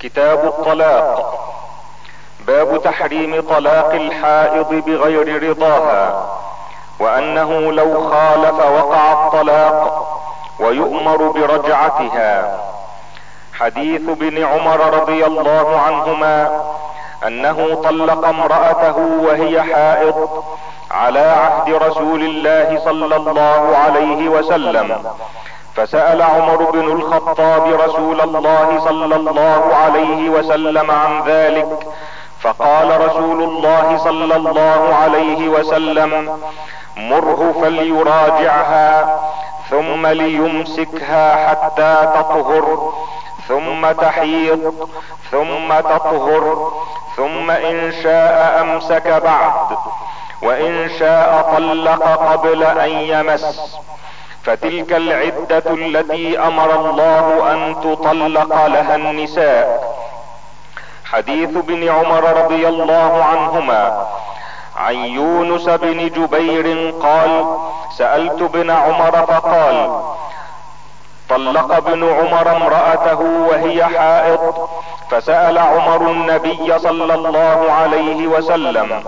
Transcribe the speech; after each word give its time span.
كتاب 0.00 0.44
الطلاق. 0.44 1.42
باب 2.46 2.82
تحريم 2.82 3.42
طلاق 3.48 3.92
الحائض 3.92 4.74
بغير 4.86 5.50
رضاها 5.50 6.26
وأنه 7.00 7.72
لو 7.72 8.10
خالف 8.10 8.54
وقع 8.54 9.12
الطلاق 9.12 10.08
ويؤمر 10.60 11.16
برجعتها. 11.16 12.58
حديث 13.54 14.08
ابن 14.08 14.44
عمر 14.44 14.80
رضي 15.00 15.26
الله 15.26 15.80
عنهما 15.80 16.64
أنه 17.26 17.82
طلق 17.84 18.28
امرأته 18.28 18.96
وهي 18.98 19.62
حائض 19.62 20.44
على 20.90 21.20
عهد 21.20 21.74
رسول 21.74 22.22
الله 22.22 22.80
صلى 22.84 23.16
الله 23.16 23.76
عليه 23.76 24.28
وسلم. 24.28 25.04
فسأل 25.76 26.22
عمر 26.22 26.70
بن 26.70 26.92
الخطاب 26.92 27.66
رسول 27.80 28.20
الله 28.20 28.80
صلى 28.84 29.16
الله 29.16 29.74
عليه 29.74 30.30
وسلم 30.30 30.90
عن 30.90 31.22
ذلك 31.26 31.86
فقال 32.40 33.00
رسول 33.08 33.42
الله 33.42 33.96
صلى 34.04 34.36
الله 34.36 34.94
عليه 34.94 35.48
وسلم 35.48 36.38
مره 36.96 37.54
فليراجعها 37.62 39.20
ثم 39.70 40.06
ليمسكها 40.06 41.48
حتى 41.48 42.08
تطهر 42.14 42.92
ثم 43.48 43.92
تحيض 43.92 44.88
ثم 45.30 45.80
تطهر 45.80 46.72
ثم 47.16 47.50
إن 47.50 47.92
شاء 48.02 48.60
أمسك 48.60 49.08
بعد 49.08 49.76
وإن 50.42 50.90
شاء 50.98 51.54
طلق 51.56 52.02
قبل 52.32 52.62
أن 52.62 52.90
يمس. 52.90 53.76
فتلك 54.46 54.92
العدة 54.92 55.64
التي 55.66 56.38
أمر 56.38 56.74
الله 56.80 57.52
أن 57.52 57.80
تطلق 57.80 58.66
لها 58.66 58.96
النساء. 58.96 59.96
حديث 61.04 61.56
ابن 61.56 61.88
عمر 61.88 62.44
رضي 62.44 62.68
الله 62.68 63.24
عنهما. 63.24 64.06
عن 64.76 64.94
يونس 64.94 65.68
بن 65.68 66.08
جبير 66.08 66.94
قال 67.02 67.56
سألت 67.98 68.42
ابن 68.42 68.70
عمر 68.70 69.12
فقال 69.12 70.00
طلق 71.28 71.74
ابن 71.74 72.04
عمر 72.04 72.56
امرأته 72.56 73.20
وهي 73.20 73.84
حائض 73.84 74.68
فسأل 75.10 75.58
عمر 75.58 76.10
النبي 76.10 76.78
صلى 76.78 77.14
الله 77.14 77.72
عليه 77.72 78.26
وسلم 78.26 79.04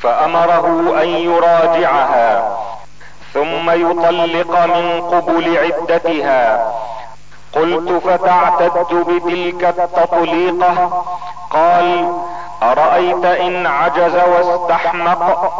فأمره 0.00 0.94
أن 1.02 1.08
يراجعها. 1.08 2.56
ثم 3.34 3.70
يطلق 3.70 4.64
من 4.66 5.00
قبل 5.00 5.58
عدتها. 5.58 6.72
قلت 7.52 8.02
فتعتد 8.06 8.94
بتلك 8.94 9.64
التطليقة؟ 9.78 11.04
قال 11.50 12.12
أرأيت 12.62 13.24
إن 13.24 13.66
عجز 13.66 14.14
واستحمق؟ 14.14 15.52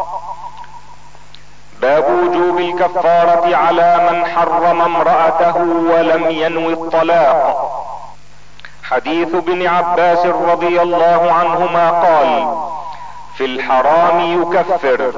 باب 1.81 2.05
وجوب 2.05 2.59
الكفارة 2.59 3.56
على 3.56 4.09
من 4.11 4.27
حرم 4.27 4.81
امرأته 4.81 5.56
ولم 5.93 6.31
ينوي 6.31 6.73
الطلاق. 6.73 7.78
حديث 8.83 9.34
ابن 9.34 9.67
عباس 9.67 10.27
رضي 10.27 10.83
الله 10.83 11.33
عنهما 11.33 11.91
قال 11.91 12.56
في 13.37 13.45
الحرام 13.45 14.20
يكفر. 14.20 15.12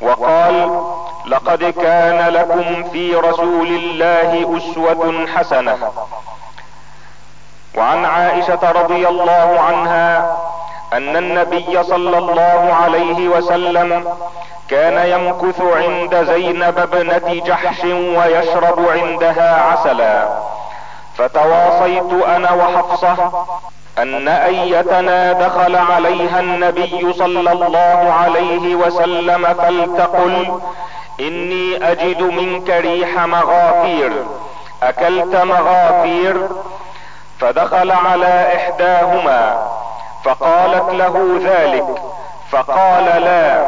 وقال 0.00 0.82
لقد 1.28 1.64
كان 1.64 2.28
لكم 2.28 2.90
في 2.90 3.14
رسول 3.14 3.66
الله 3.66 4.58
أسوة 4.58 5.26
حسنة. 5.36 5.92
وعن 7.76 8.04
عائشة 8.04 8.72
رضي 8.72 9.08
الله 9.08 9.60
عنها 9.60 10.36
أن 10.92 11.16
النبي 11.16 11.82
صلى 11.82 12.18
الله 12.18 12.74
عليه 12.82 13.28
وسلم 13.28 14.04
كان 14.68 15.08
يمكث 15.08 15.60
عند 15.60 16.24
زينب 16.24 16.78
ابنة 16.78 17.42
جحش 17.46 17.84
ويشرب 17.84 18.88
عندها 18.88 19.62
عسلا. 19.62 20.28
فتواصيت 21.16 22.12
أنا 22.26 22.52
وحفصة 22.52 23.32
أن 23.98 24.28
أيتنا 24.28 25.32
دخل 25.32 25.76
عليها 25.76 26.40
النبي 26.40 27.12
صلى 27.12 27.52
الله 27.52 28.12
عليه 28.20 28.74
وسلم 28.74 29.44
فلتقل 29.54 30.60
إني 31.20 31.90
أجد 31.92 32.22
منك 32.22 32.70
ريح 32.70 33.18
مغافير 33.26 34.12
أكلت 34.82 35.36
مغافير 35.36 36.48
فدخل 37.40 37.90
على 37.90 38.56
إحداهما 38.56 39.68
فقالت 40.24 40.90
له 40.94 41.40
ذلك 41.44 41.86
فقال 42.50 43.04
لا 43.04 43.66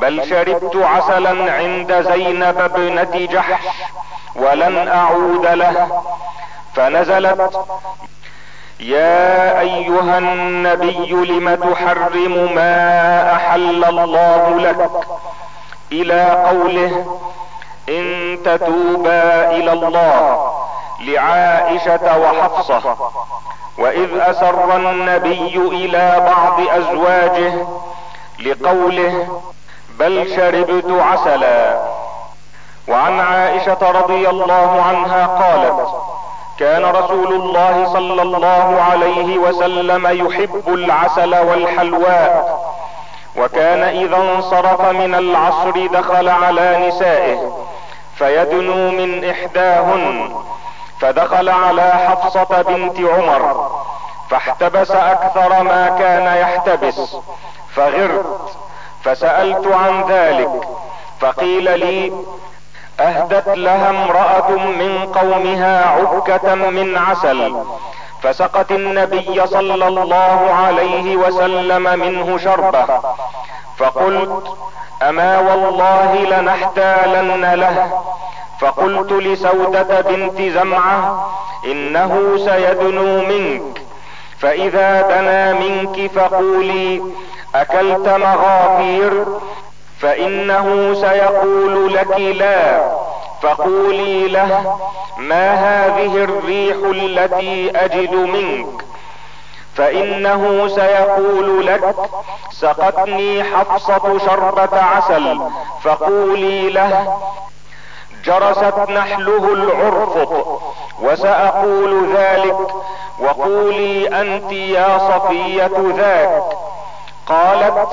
بل 0.00 0.28
شربت 0.30 0.76
عسلا 0.76 1.52
عند 1.52 2.06
زينب 2.12 2.60
ابنة 2.60 3.26
جحش 3.32 3.64
ولن 4.36 4.88
أعود 4.88 5.46
له 5.46 6.02
فنزلت 6.74 7.66
يا 8.80 9.60
أيها 9.60 10.18
النبي 10.18 11.10
لم 11.12 11.54
تحرم 11.54 12.54
ما 12.54 13.32
أحل 13.34 13.84
الله 13.84 14.56
لك؟ 14.60 14.90
إلى 15.92 16.46
قوله 16.50 17.18
إن 17.88 18.38
تتوبا 18.44 19.50
إلى 19.50 19.72
الله 19.72 20.50
لعائشة 21.00 22.18
وحفصة 22.18 22.96
وإذ 23.78 24.08
أسر 24.20 24.76
النبي 24.76 25.56
إلى 25.56 26.22
بعض 26.26 26.60
أزواجه 26.78 27.52
لقوله 28.40 29.40
بل 29.98 30.36
شربت 30.36 31.02
عسلا. 31.02 31.80
وعن 32.88 33.20
عائشة 33.20 33.90
رضي 33.90 34.28
الله 34.28 34.82
عنها 34.82 35.26
قالت 35.26 35.88
كان 36.58 36.84
رسول 36.84 37.32
الله 37.32 37.92
صلى 37.92 38.22
الله 38.22 38.82
عليه 38.90 39.38
وسلم 39.38 40.06
يحب 40.06 40.62
العسل 40.68 41.34
والحلواء 41.38 42.60
وكان 43.38 43.82
إذا 43.82 44.16
انصرف 44.16 44.80
من 44.80 45.14
العصر 45.14 45.86
دخل 45.86 46.28
على 46.28 46.88
نسائه 46.88 47.58
فيدنو 48.16 48.90
من 48.90 49.30
إحداهن 49.30 50.34
فدخل 51.00 51.48
على 51.48 51.92
حفصة 51.92 52.62
بنت 52.62 53.00
عمر 53.00 53.70
فاحتبس 54.30 54.90
أكثر 54.90 55.62
ما 55.62 55.88
كان 55.98 56.36
يحتبس 56.36 57.16
فغرت 57.74 58.56
فسألت 59.04 59.66
عن 59.66 60.04
ذلك 60.08 60.50
فقيل 61.20 61.80
لي 61.80 62.12
أهدت 63.00 63.48
لها 63.48 63.90
امرأة 63.90 64.50
من 64.50 65.12
قومها 65.14 65.90
عكة 65.90 66.54
من 66.54 66.98
عسل 66.98 67.64
فسقت 68.22 68.72
النبي 68.72 69.46
صلى 69.46 69.88
الله 69.88 70.50
عليه 70.50 71.16
وسلم 71.16 71.82
منه 71.82 72.38
شربة. 72.38 72.86
فقلت 73.78 74.56
أما 75.02 75.38
والله 75.38 76.14
لنحتالن 76.14 77.54
له. 77.54 78.02
فقلت 78.60 79.12
لسودة 79.12 80.00
بنت 80.00 80.42
زمعة 80.42 81.30
إنه 81.64 82.36
سيدنو 82.36 83.22
منك. 83.22 83.82
فإذا 84.38 85.02
دنا 85.02 85.52
منك 85.52 86.10
فقولي 86.10 87.02
أكلت 87.54 88.08
مغافير؟ 88.08 89.24
فإنه 90.00 90.94
سيقول 90.94 91.94
لك 91.94 92.20
لا. 92.20 92.90
فقولي 93.42 94.28
له 94.28 94.78
ما 95.18 95.54
هذه 95.54 96.24
الريح 96.24 96.76
التي 96.84 97.70
أجد 97.76 98.14
منك؟ 98.14 98.84
فإنه 99.74 100.68
سيقول 100.68 101.66
لك 101.66 101.94
سقتني 102.50 103.44
حفصة 103.44 104.18
شربة 104.18 104.82
عسل 104.82 105.40
فقولي 105.82 106.70
له 106.70 107.18
جرست 108.24 108.90
نحله 108.90 109.52
العرفط 109.52 110.60
وسأقول 111.02 112.16
ذلك 112.16 112.56
وقولي 113.18 114.20
أنت 114.20 114.52
يا 114.52 114.98
صفية 114.98 115.70
ذاك. 115.96 116.42
قالت 117.26 117.88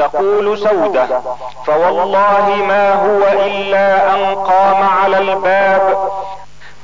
تقول 0.00 0.58
سودة 0.58 1.06
فوالله 1.66 2.56
ما 2.68 2.92
هو 2.94 3.42
إلا 3.46 4.14
أن 4.14 4.34
قام 4.34 4.88
على 5.02 5.18
الباب 5.18 6.10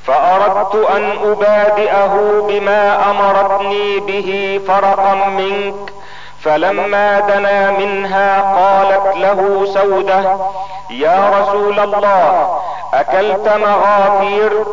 فأردت 0.07 0.75
أن 0.75 1.11
أبادئه 1.31 2.43
بما 2.49 3.11
أمرتني 3.11 4.01
به 4.01 4.61
فرقا 4.69 5.15
منك 5.15 5.93
فلما 6.41 7.21
دنا 7.21 7.71
منها 7.71 8.41
قالت 8.41 9.17
له 9.17 9.67
سودة 9.75 10.37
يا 10.91 11.31
رسول 11.41 11.81
الله 11.81 12.59
أكلت 12.95 13.49
مغافير؟ 13.49 14.65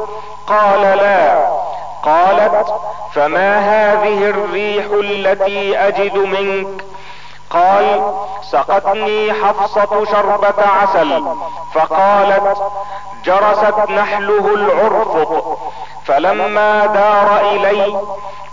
قال 0.48 0.82
لا. 0.82 1.46
قالت 2.04 2.76
فما 3.14 3.60
هذه 3.60 4.30
الريح 4.30 4.86
التي 4.94 5.78
أجد 5.78 6.16
منك؟ 6.18 6.84
قال 7.54 8.14
سقتني 8.52 9.34
حفصة 9.34 10.06
شربة 10.06 10.64
عسل. 10.82 11.24
فقالت 11.74 12.58
جرست 13.26 13.90
نحله 13.90 14.54
العرفط 14.56 15.58
فلما 16.06 16.86
دار 16.86 17.40
إلي 17.52 17.98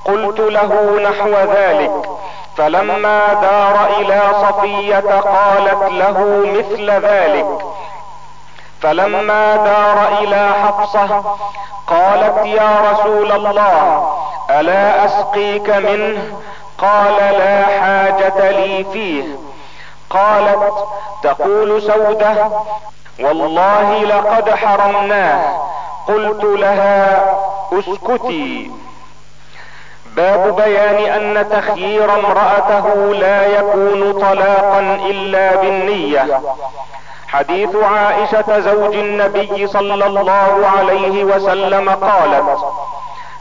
قلت 0.05 0.41
له 0.41 1.01
نحو 1.11 1.31
ذلك. 1.55 1.93
فلما 2.57 3.35
دار 3.35 3.87
إلى 4.01 4.21
صفية 4.43 5.21
قالت 5.21 5.93
له 5.93 6.47
مثل 6.57 6.91
ذلك. 6.91 7.47
فلما 8.83 9.57
دار 9.57 10.19
إلى 10.19 10.51
حفصة 10.65 11.23
قالت 11.87 12.47
يا 12.47 12.93
رسول 12.93 13.33
الله 13.33 14.13
ألا 14.51 15.05
أسقيك 15.05 15.71
منه؟ 15.71 16.33
قال 16.81 17.17
لا 17.17 17.67
حاجة 17.67 18.51
لي 18.51 18.85
فيه. 18.93 19.25
قالت 20.11 20.73
تقول 21.23 21.83
سودة 21.83 22.35
والله 23.21 24.05
لقد 24.05 24.51
حرمناه. 24.51 25.63
قلت 26.09 26.45
لها 26.45 27.25
اسكتي. 27.73 28.71
باب 30.17 30.57
بيان 30.57 31.13
أن 31.13 31.49
تخيير 31.51 32.15
امرأته 32.15 33.15
لا 33.15 33.47
يكون 33.47 34.13
طلاقا 34.13 34.81
إلا 34.81 35.57
بالنية. 35.57 36.41
حديث 37.29 37.77
عائشة 37.77 38.61
زوج 38.61 38.95
النبي 38.95 39.67
صلى 39.67 40.07
الله 40.07 40.67
عليه 40.79 41.25
وسلم 41.25 41.91
قالت 41.91 42.59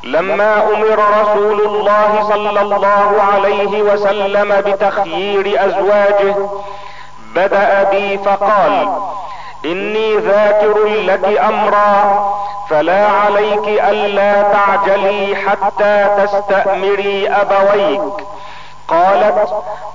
لما 0.04 0.63
أمر 0.63 1.00
رسول 1.22 1.62
الله 1.62 2.28
صلى 2.30 2.62
الله 2.62 3.22
عليه 3.34 3.81
وسلم 3.81 4.62
بتخيير 4.62 5.66
أزواجه 5.66 6.36
بدأ 7.36 7.84
بي 7.84 8.18
فقال 8.18 8.88
إني 9.66 10.16
ذاكر 10.18 10.86
لك 10.86 11.40
أمرا 11.40 12.30
فلا 12.69 13.06
عليك 13.07 13.68
ألا 13.68 14.42
تعجلي 14.42 15.36
حتى 15.36 16.07
تستأمري 16.18 17.28
أبويك. 17.30 18.01
قالت 18.88 19.50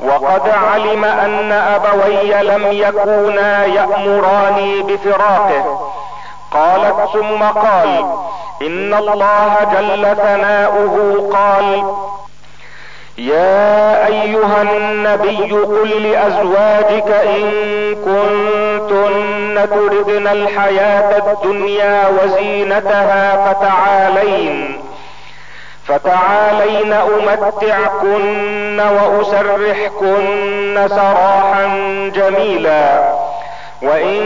وقد 0.04 0.48
علم 0.48 1.04
أن 1.04 1.52
أبوي 1.52 2.42
لم 2.42 2.66
يكونا 2.72 3.64
يأمراني 3.66 4.82
بفراقه. 4.82 5.92
قالت 6.54 7.10
ثم 7.12 7.42
قال 7.42 8.04
إن 8.62 8.94
الله 8.94 9.56
جل 9.72 10.16
ثناؤه 10.16 11.28
قال 11.32 11.84
يا 13.18 14.06
أيها 14.06 14.62
النبي 14.62 15.52
قل 15.52 16.02
لأزواجك 16.02 17.10
إن 17.10 17.50
كنتن 17.94 19.68
تردن 19.70 20.26
الحياة 20.26 21.22
الدنيا 21.32 22.08
وزينتها 22.08 23.52
فتعالين 23.52 24.80
فتعالين 25.86 26.92
أمتعكن 26.92 28.80
وأسرحكن 28.80 30.88
سراحا 30.88 31.66
جميلا 32.14 33.04
وإن 33.84 34.20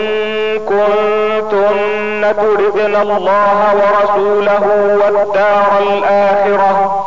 كنتن 0.58 2.34
تردن 2.36 2.96
الله 2.96 3.74
ورسوله 3.74 4.64
والدار 5.04 5.78
الآخرة 5.80 7.04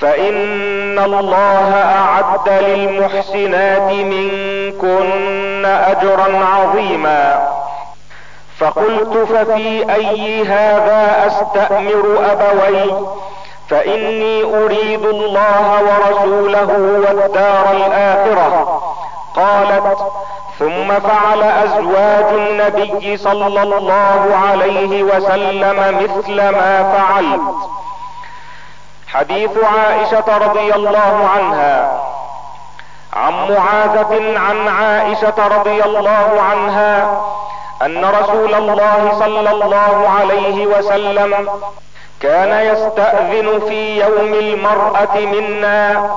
فإن 0.00 0.98
الله 0.98 1.74
أعد 1.74 2.48
للمحسنات 2.48 3.92
منكن 3.92 5.64
أجرا 5.64 6.44
عظيما. 6.44 7.48
فقلت 8.58 9.16
ففي 9.16 9.94
أي 9.94 10.44
هذا 10.44 11.26
أستأمر 11.26 12.18
أبوي؟ 12.32 12.94
فإني 13.68 14.42
أريد 14.42 15.04
الله 15.04 15.82
ورسوله 15.82 16.70
والدار 17.06 17.66
الآخرة. 17.72 18.82
قالت 19.36 19.98
ثم 20.58 21.00
فعل 21.00 21.42
أزواج 21.42 22.24
النبي 22.34 23.16
صلى 23.16 23.62
الله 23.62 24.36
عليه 24.48 25.02
وسلم 25.02 25.98
مثل 26.02 26.34
ما 26.36 26.92
فعلت 26.96 27.56
حديث 29.08 29.50
عائشة 29.64 30.38
رضي 30.38 30.74
الله 30.74 31.28
عنها. 31.36 32.00
عن 33.12 33.32
معاذة 33.32 34.38
عن 34.38 34.68
عائشة 34.68 35.46
رضي 35.56 35.84
الله 35.84 36.42
عنها 36.50 37.20
أن 37.82 38.04
رسول 38.04 38.54
الله 38.54 39.12
صلى 39.18 39.50
الله 39.50 40.08
عليه 40.18 40.66
وسلم 40.66 41.48
كان 42.20 42.66
يستأذن 42.66 43.60
في 43.68 44.00
يوم 44.00 44.34
المرأة 44.34 45.16
منا 45.16 46.10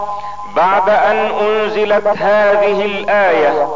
بعد 0.55 0.89
أن 0.89 1.31
أنزلت 1.41 2.07
هذه 2.07 2.85
الآية. 2.85 3.67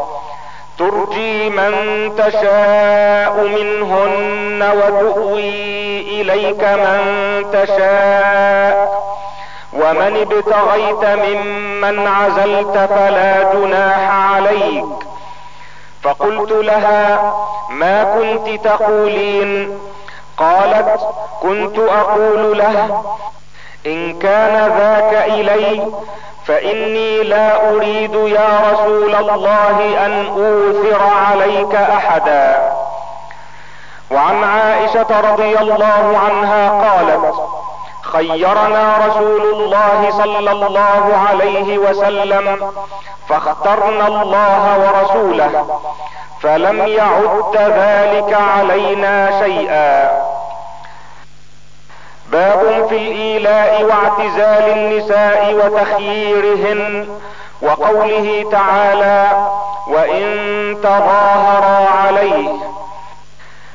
ترجي 0.79 1.49
من 1.49 1.73
تشاء 2.17 3.33
منهن 3.43 4.71
وتؤوي 4.77 6.01
إليك 6.21 6.63
من 6.63 7.01
تشاء. 7.53 9.05
ومن 9.73 10.17
ابتغيت 10.17 11.19
ممن 11.19 12.07
عزلت 12.07 12.77
فلا 12.89 13.53
جناح 13.53 14.33
عليك. 14.33 14.85
فقلت 16.03 16.51
لها 16.51 17.33
ما 17.69 18.03
كنت 18.03 18.65
تقولين؟ 18.65 19.79
قالت 20.37 20.99
كنت 21.41 21.79
أقول 21.79 22.57
له 22.57 23.03
إن 23.85 24.19
كان 24.19 24.71
ذاك 24.77 25.29
إلي 25.29 25.81
فإني 26.47 27.23
لا 27.23 27.69
أريد 27.69 28.15
يا 28.15 28.49
رسول 28.71 29.15
الله 29.15 30.05
أن 30.05 30.25
اوثر 30.25 31.01
عليك 31.29 31.75
أحدا. 31.75 32.71
وعن 34.11 34.43
عائشة 34.43 35.31
رضي 35.31 35.57
الله 35.59 36.19
عنها 36.25 36.69
قالت 36.69 37.35
خيرنا 38.01 38.97
رسول 39.07 39.41
الله 39.41 40.09
صلى 40.11 40.51
الله 40.51 41.25
عليه 41.29 41.77
وسلم 41.77 42.73
فاخترنا 43.29 44.07
الله 44.07 44.63
ورسوله 44.79 45.79
فلم 46.41 46.87
يعد 46.87 47.57
ذلك 47.57 48.37
علينا 48.57 49.39
شيئا. 49.43 50.11
باب 52.31 52.85
في 52.89 52.95
الإيلاء 52.97 53.83
واعتزال 53.83 54.71
النساء 54.77 55.53
وتخييرهن 55.53 57.07
وقوله 57.61 58.45
تعالى 58.51 59.47
وإن 59.87 60.25
تظاهرا 60.83 61.89
عليه. 61.89 62.49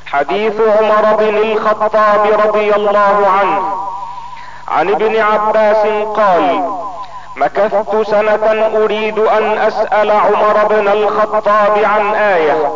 حديث 0.06 0.60
عمر 0.60 1.14
بن 1.14 1.36
الخطاب 1.36 2.26
رضي 2.46 2.74
الله 2.74 3.26
عنه. 3.40 3.72
عن 4.68 4.90
ابن 4.90 5.20
عباس 5.20 5.86
قال 6.16 6.70
مكثت 7.36 8.10
سنة 8.10 8.70
أريد 8.84 9.18
أن 9.18 9.58
أسأل 9.58 10.10
عمر 10.10 10.66
بن 10.70 10.88
الخطاب 10.88 11.78
عن 11.84 12.14
آية 12.14 12.72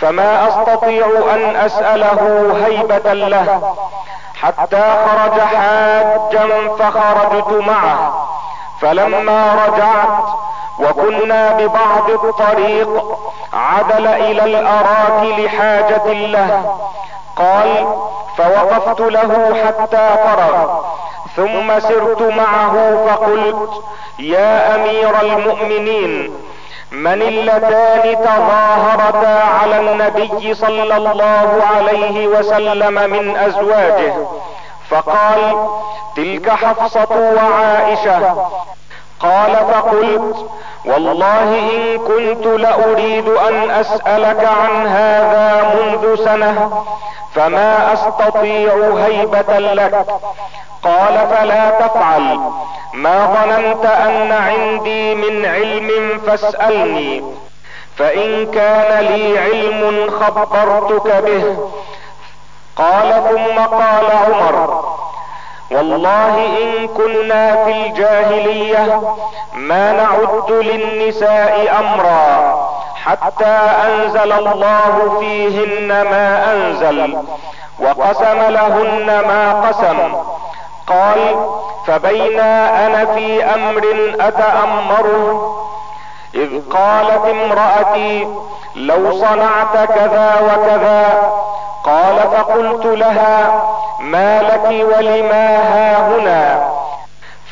فما 0.00 0.48
أستطيع 0.48 1.06
أن 1.34 1.56
أسأله 1.56 2.52
هيبة 2.66 3.12
له. 3.12 3.74
حتى 4.42 4.94
خرج 5.06 5.40
حاجا 5.40 6.68
فخرجت 6.78 7.66
معه. 7.66 8.28
فلما 8.80 9.54
رجعت 9.66 10.24
وكنا 10.78 11.52
ببعض 11.52 12.10
الطريق 12.10 13.18
عدل 13.52 14.06
إلى 14.06 14.44
الاراك 14.44 15.38
لحاجة 15.38 16.12
له. 16.12 16.76
قال 17.36 17.86
فوقفت 18.36 19.00
له 19.00 19.56
حتى 19.66 20.16
فرغ 20.24 20.80
ثم 21.36 21.80
سرت 21.80 22.22
معه 22.22 23.06
فقلت 23.06 23.82
يا 24.18 24.74
أمير 24.74 25.20
المؤمنين 25.22 26.34
من 26.92 27.22
اللتان 27.22 28.16
تظاهرتا 28.24 29.42
على 29.60 29.80
النبي 29.80 30.54
صلى 30.54 30.96
الله 30.96 31.62
عليه 31.76 32.26
وسلم 32.26 33.10
من 33.10 33.36
أزواجه 33.36 34.14
فقال 34.90 35.68
تلك 36.16 36.50
حفصة 36.50 37.32
وعائشة. 37.36 38.46
قال 39.20 39.56
فقلت 39.56 40.36
والله 40.84 41.58
إن 41.58 41.98
كنت 41.98 42.46
لأريد 42.46 43.28
أن 43.28 43.70
أسألك 43.70 44.44
عن 44.44 44.86
هذا 44.86 45.74
منذ 45.74 46.24
سنة 46.24 46.84
فما 47.34 47.92
أستطيع 47.92 48.74
هيبة 49.06 49.58
لك. 49.58 50.06
قال 50.82 51.28
فلا 51.30 51.70
تفعل. 51.70 52.40
ما 52.94 53.26
ظننت 53.26 53.86
أن 53.86 54.32
عندي 54.32 55.14
من 55.14 55.46
علم 55.46 56.20
فاسألني. 56.26 57.22
فإن 57.96 58.50
كان 58.50 59.04
لي 59.04 59.38
علم 59.38 60.10
خبرتك 60.10 61.22
به. 61.24 61.56
قال 62.76 63.22
ثم 63.28 63.60
قال 63.60 64.10
عمر 64.10 64.95
والله 65.70 66.34
إن 66.62 66.88
كنا 66.88 67.64
في 67.64 67.86
الجاهلية 67.86 69.00
ما 69.54 69.92
نعد 69.92 70.50
للنساء 70.50 71.74
أمرا 71.80 72.56
حتى 73.04 73.58
أنزل 73.86 74.32
الله 74.32 75.16
فيهن 75.20 75.88
ما 75.88 76.52
أنزل 76.52 77.18
وقسم 77.80 78.38
لهن 78.48 79.06
ما 79.06 79.68
قسم. 79.68 80.14
قال 80.86 81.48
فبينا 81.86 82.86
أنا 82.86 83.04
في 83.04 83.44
أمر 83.44 84.14
اتأمره 84.20 85.56
إذ 86.34 86.60
قالت 86.70 87.26
امرأتي 87.26 88.28
لو 88.76 89.12
صنعت 89.20 89.88
كذا 89.88 90.34
وكذا 90.42 91.30
قال 91.86 92.16
فقلت 92.18 92.86
لها 92.86 93.62
ما 94.00 94.42
لك 94.42 94.64
ولما 94.64 95.56
ها 95.56 96.08
هنا؟ 96.08 96.68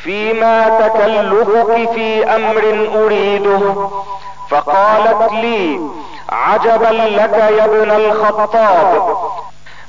فيما 0.03 0.69
تكلفك 0.79 1.91
في 1.93 2.35
أمر 2.35 2.89
أريده. 2.95 3.89
فقالت 4.49 5.31
لي 5.31 5.79
عجبا 6.29 6.93
لك 6.93 7.33
يا 7.57 7.65
ابن 7.65 7.91
الخطاب. 7.91 9.17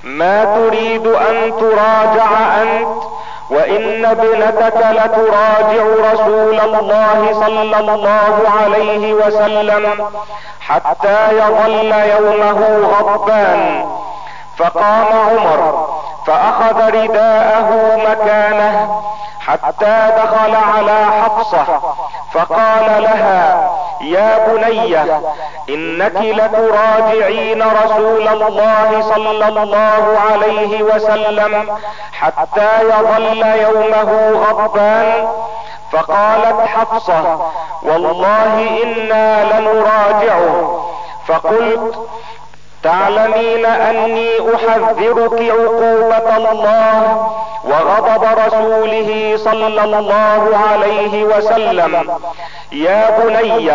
ما 0.04 0.44
تريد 0.44 1.06
أن 1.06 1.52
تراجع 1.60 2.62
أنت 2.62 3.02
وإن 3.50 4.04
ابنتك 4.04 4.76
لتراجع 4.76 6.12
رسول 6.12 6.60
الله 6.60 7.32
صلى 7.32 7.78
الله 7.78 8.42
عليه 8.60 9.14
وسلم 9.14 10.06
حتى 10.60 11.32
يظل 11.32 11.92
يومه 11.92 12.88
غضبان. 12.98 13.86
فقام 14.56 15.06
عمر 15.28 15.88
فأخذ 16.26 16.90
رداءه 16.90 17.96
مكانه 17.96 19.02
حتى 19.40 20.12
دخل 20.16 20.54
على 20.54 21.06
حفصة 21.22 21.64
فقال 22.32 23.02
لها 23.02 23.70
يا 24.00 24.46
بني 24.48 25.02
إنك 25.68 26.16
لتراجعين 26.16 27.62
رسول 27.62 28.28
الله 28.28 29.02
صلى 29.02 29.48
الله 29.48 30.18
عليه 30.30 30.82
وسلم 30.82 31.78
حتى 32.12 32.82
يظل 32.82 33.46
يومه 33.46 34.30
غضبان. 34.30 35.28
فقالت 35.92 36.60
حفصة 36.66 37.50
والله 37.82 38.82
إنا 38.82 39.58
لنراجعه. 39.60 40.86
فقلت 41.26 42.08
تعلمين 42.82 43.66
أني 43.66 44.30
أحذرك 44.54 45.50
عقوبة 45.50 46.36
الله 46.36 47.30
وغضب 47.64 48.24
رسوله 48.46 49.32
صلى 49.36 49.84
الله 49.84 50.58
عليه 50.70 51.24
وسلم. 51.24 52.18
يا 52.72 53.18
بني 53.18 53.70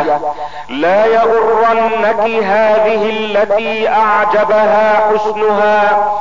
لا 0.70 1.06
يغرنك 1.06 2.44
هذه 2.44 3.10
التي 3.10 3.90
أعجبها 3.90 5.10
حسنها. 5.10 6.12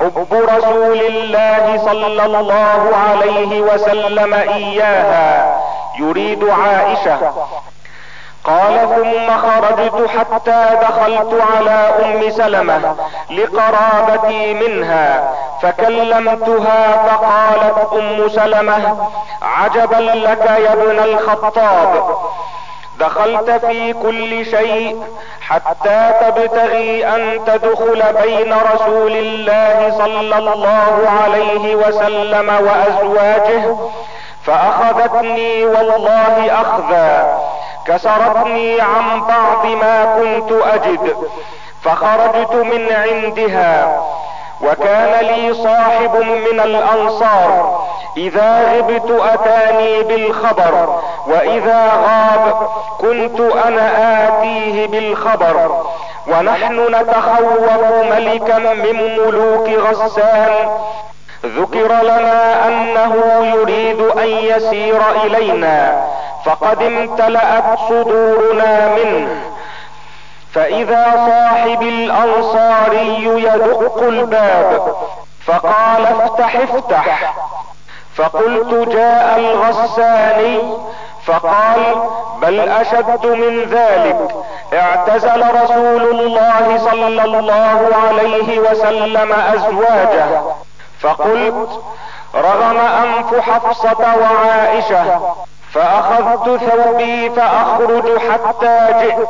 حب 0.00 0.26
رسول 0.32 1.00
الله 1.00 1.82
صلى 1.84 2.24
الله 2.24 2.90
عليه 3.08 3.60
وسلم 3.60 4.34
إياها. 4.34 5.60
يريد 5.98 6.44
عائشة 6.44 7.32
قال 8.44 8.88
ثم 8.96 9.36
خرجت 9.38 10.08
حتى 10.08 10.78
دخلت 10.82 11.42
على 11.54 11.90
أم 12.04 12.30
سلمة 12.30 12.96
لقرابتي 13.30 14.54
منها 14.54 15.34
فكلمتها 15.62 16.92
فقالت 17.06 17.92
أم 17.92 18.28
سلمة 18.28 19.08
عجبا 19.42 19.96
لك 19.96 20.46
يا 20.46 20.72
ابن 20.72 20.98
الخطاب؟ 20.98 22.16
دخلت 22.98 23.50
في 23.50 23.92
كل 23.92 24.46
شيء 24.46 25.02
حتى 25.40 26.10
تبتغي 26.20 27.06
أن 27.06 27.44
تدخل 27.46 28.02
بين 28.22 28.54
رسول 28.74 29.12
الله 29.12 29.94
صلى 29.98 30.38
الله 30.38 31.10
عليه 31.22 31.76
وسلم 31.76 32.48
وأزواجه 32.48 33.76
فأخذتني 34.46 35.64
والله 35.64 36.60
أخذا. 36.60 37.38
كسرتني 37.86 38.80
عن 38.80 39.20
بعض 39.20 39.66
ما 39.66 40.04
كنت 40.04 40.52
أجد 40.52 41.16
فخرجت 41.82 42.54
من 42.54 42.92
عندها 42.92 44.02
وكان 44.62 45.24
لي 45.24 45.54
صاحب 45.54 46.16
من 46.16 46.60
الأنصار 46.60 47.82
إذا 48.16 48.72
غبت 48.78 49.20
أتاني 49.20 50.02
بالخبر 50.02 51.00
وإذا 51.26 51.92
غاب 52.06 52.68
كنت 52.98 53.40
أنا 53.40 53.88
آتيه 54.28 54.86
بالخبر 54.86 55.82
ونحن 56.28 56.94
نتخوف 56.94 57.70
ملكا 58.10 58.58
من 58.58 59.16
ملوك 59.18 59.68
غسان 59.68 60.52
ذكر 61.44 62.02
لنا 62.02 62.68
أنه 62.68 63.14
يريد 63.54 64.00
أن 64.00 64.28
يسير 64.28 65.00
إلينا. 65.24 66.06
فقد 66.44 66.82
امتلأت 66.82 67.78
صدورنا 67.88 68.88
منه. 68.88 69.42
فإذا 70.54 71.04
صاحب 71.28 71.82
الأنصاري 71.82 73.24
يدق 73.24 74.02
الباب 74.02 74.94
فقال 75.46 76.06
افتح 76.06 76.56
افتح. 76.56 77.34
فقلت 78.14 78.88
جاء 78.88 79.38
الغساني 79.38 80.58
فقال 81.26 82.08
بل 82.42 82.60
أشد 82.60 83.26
من 83.26 83.62
ذلك 83.70 84.34
اعتزل 84.72 85.62
رسول 85.62 86.02
الله 86.20 86.78
صلى 86.78 87.24
الله 87.24 87.88
عليه 88.08 88.58
وسلم 88.58 89.32
أزواجه. 89.32 90.42
فقلت 91.00 91.80
رغم 92.34 92.76
أنف 92.78 93.50
حفصة 93.50 94.16
وعائشة 94.20 95.20
فأخذت 95.74 96.60
ثوبي 96.60 97.30
فأخرج 97.30 98.18
حتى 98.18 98.86
جئت. 99.00 99.28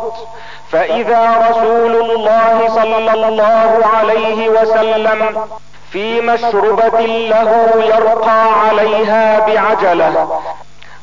فإذا 0.72 1.48
رسول 1.50 2.10
الله 2.10 2.68
صلى 2.68 3.12
الله 3.28 3.80
عليه 3.96 4.48
وسلم 4.48 5.46
في 5.90 6.20
مشربة 6.20 7.00
له 7.06 7.72
يرقى 7.76 8.52
عليها 8.66 9.46
بعجلة. 9.46 10.40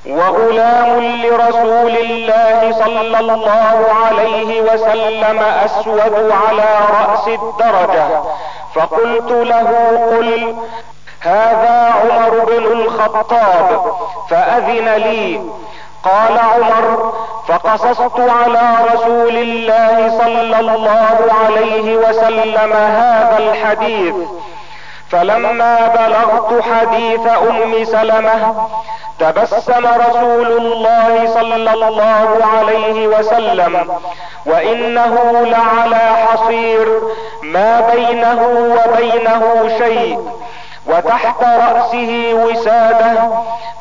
وغلام 0.08 1.00
لرسول 1.00 1.98
الله 1.98 2.72
صلى 2.72 3.20
الله 3.20 3.88
عليه 4.06 4.62
وسلم 4.62 5.40
أسود 5.40 6.32
على 6.32 6.70
رأس 7.00 7.28
الدرجة. 7.28 8.08
فقلت 8.76 9.32
له 9.32 9.70
قل 10.12 10.56
هذا 11.22 11.94
عمر 11.94 12.46
بن 12.46 12.64
الخطاب 12.64 13.82
فأذن 14.30 14.90
لي. 14.90 15.42
قال 16.04 16.40
عمر 16.40 17.14
فقصصت 17.48 18.20
على 18.20 18.62
رسول 18.94 19.38
الله 19.38 20.18
صلى 20.20 20.60
الله 20.60 21.18
عليه 21.46 21.98
وسلم 21.98 22.74
هذا 22.74 23.38
الحديث. 23.38 24.16
فلما 25.10 25.88
بلغت 25.88 26.64
حديث 26.64 27.28
أم 27.28 27.84
سلمة 27.84 28.68
تبسم 29.20 29.86
رسول 29.86 30.48
الله 30.48 31.34
صلى 31.34 31.56
الله 31.56 32.38
عليه 32.58 33.08
وسلم 33.08 34.00
وإنه 34.46 35.16
لعلى 35.44 36.10
حصير 36.28 37.02
ما 37.44 37.80
بينه 37.94 38.42
وبينه 38.76 39.70
شيء. 39.78 40.20
وتحت 40.88 41.44
رأسه 41.44 42.32
وسادة 42.34 43.30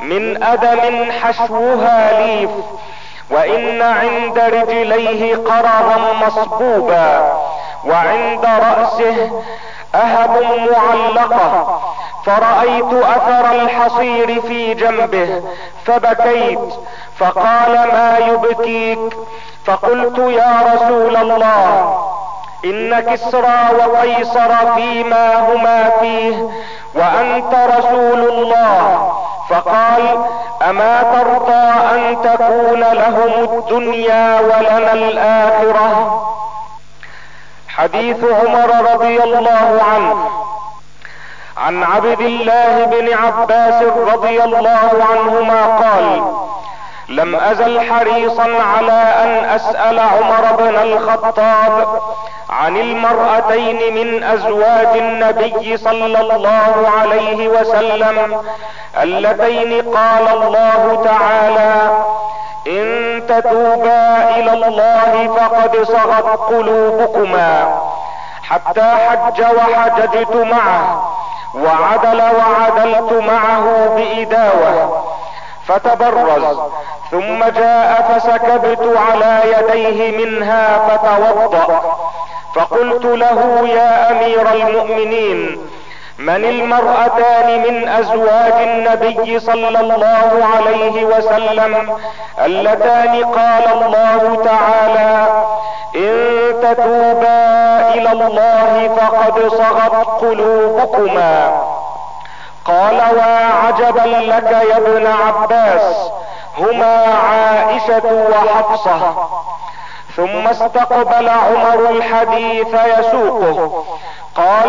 من 0.00 0.42
أدم 0.42 1.12
حشوها 1.12 2.20
ليف 2.26 2.50
وإن 3.30 3.82
عند 3.82 4.38
رجليه 4.38 5.36
قرضا 5.36 6.12
مصبوبا 6.26 7.32
وعند 7.84 8.44
رأسه 8.44 9.42
أهب 9.94 10.42
معلقة 10.72 11.80
فرأيت 12.26 12.92
أثر 12.92 13.52
الحصير 13.52 14.40
في 14.40 14.74
جنبه 14.74 15.42
فبكيت 15.84 16.58
فقال 17.18 17.72
ما 17.72 18.18
يبكيك؟ 18.18 19.14
فقلت 19.64 20.18
يا 20.18 20.56
رسول 20.74 21.16
الله 21.16 21.94
إن 22.64 23.00
كسرى 23.00 23.58
وقيصر 23.78 24.74
فيما 24.74 25.38
هما 25.52 25.90
فيه 26.00 26.48
وأنت 26.98 27.54
رسول 27.78 28.20
الله. 28.28 29.12
فقال 29.50 30.24
أما 30.68 31.02
ترضى 31.02 31.66
أن 31.94 32.16
تكون 32.22 32.80
لهم 32.80 33.44
الدنيا 33.44 34.40
ولنا 34.40 34.92
الآخرة؟ 34.92 36.22
حديث 37.68 38.24
عمر 38.24 38.92
رضي 38.92 39.22
الله 39.22 39.80
عنه. 39.94 40.30
عن 41.58 41.82
عبد 41.82 42.20
الله 42.20 42.84
بن 42.84 43.14
عباس 43.14 43.82
رضي 43.82 44.44
الله 44.44 44.90
عنهما 45.10 45.66
قال 45.66 46.32
لم 47.08 47.34
أزل 47.36 47.92
حريصا 47.92 48.42
على 48.42 48.92
أن 48.92 49.44
أسأل 49.44 50.00
عمر 50.00 50.56
بن 50.58 50.76
الخطاب 50.76 52.00
عن 52.50 52.76
المرأتين 52.76 53.94
من 53.94 54.22
أزواج 54.24 54.96
النبي 54.96 55.76
صلى 55.76 56.20
الله 56.20 56.88
عليه 57.00 57.48
وسلم 57.48 58.42
اللتين 59.02 59.94
قال 59.96 60.28
الله 60.28 61.02
تعالى 61.04 61.90
إن 62.66 63.22
تتوبا 63.28 64.30
إلى 64.36 64.52
الله 64.52 65.36
فقد 65.36 65.82
صغت 65.82 66.38
قلوبكما 66.40 67.80
حتى 68.42 68.82
حج 69.08 69.42
وحججت 69.42 70.34
معه 70.36 71.12
وعدل 71.54 72.22
وعدلت 72.22 73.12
معه 73.12 73.88
بإداوة 73.96 75.04
فتبرز 75.66 76.58
ثم 77.10 77.44
جاء 77.44 78.02
فسكبت 78.18 78.96
على 79.10 79.42
يديه 79.58 80.26
منها 80.26 80.78
فتوضأ 80.88 82.07
فقلت 82.54 83.04
له 83.04 83.68
يا 83.68 84.10
أمير 84.10 84.52
المؤمنين 84.52 85.58
من 86.18 86.44
المرأتان 86.44 87.62
من 87.62 87.88
أزواج 87.88 88.52
النبي 88.52 89.40
صلى 89.40 89.68
الله 89.80 90.46
عليه 90.56 91.04
وسلم 91.04 91.96
اللتان 92.44 93.24
قال 93.24 93.64
الله 93.84 94.44
تعالى 94.44 95.42
إن 95.96 96.14
تتوبا 96.62 97.40
إلى 97.94 98.12
الله 98.12 98.96
فقد 98.96 99.48
صغت 99.48 100.06
قلوبكما. 100.20 101.62
قال 102.64 103.00
وعجبا 103.16 104.16
لك 104.32 104.50
يا 104.70 104.76
ابن 104.76 105.06
عباس 105.06 106.10
هما 106.58 107.04
عائشة 107.28 108.26
وحفصة. 108.32 109.28
ثم 110.18 110.46
استقبل 110.48 111.28
عمر 111.28 111.90
الحديث 111.90 112.66
يسوقه. 112.98 113.84
قال 114.34 114.68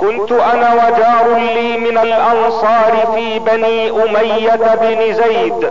كنت 0.00 0.32
أنا 0.32 0.74
وجار 0.74 1.38
لي 1.38 1.76
من 1.76 1.98
الأنصار 1.98 2.92
في 3.14 3.38
بني 3.38 3.90
أمية 3.90 4.74
بن 4.74 5.14
زيد 5.14 5.70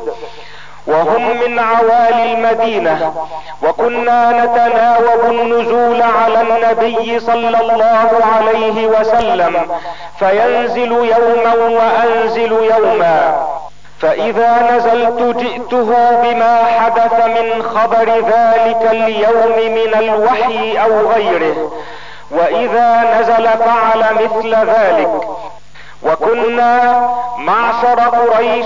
وهم 0.87 1.37
من 1.39 1.59
عوالي 1.59 2.33
المدينة 2.33 3.13
وكنا 3.63 4.31
نتناوب 4.31 5.31
النزول 5.31 6.01
على 6.01 6.41
النبي 6.41 7.19
صلى 7.19 7.59
الله 7.61 8.09
عليه 8.35 8.87
وسلم 8.87 9.67
فينزل 10.19 10.91
يوما 10.91 11.53
وأنزل 11.53 12.51
يوما. 12.51 13.47
فإذا 14.01 14.75
نزلت 14.75 15.37
جئته 15.37 16.11
بما 16.23 16.63
حدث 16.79 17.25
من 17.25 17.63
خبر 17.63 18.09
ذلك 18.09 18.89
اليوم 18.91 19.71
من 19.75 19.93
الوحي 19.99 20.77
أو 20.83 21.11
غيره 21.11 21.71
وإذا 22.31 23.19
نزل 23.19 23.47
فعل 23.47 24.15
مثل 24.15 24.55
ذلك. 24.55 25.21
وكنا 26.03 27.01
معشر 27.37 27.99
قريش 27.99 28.65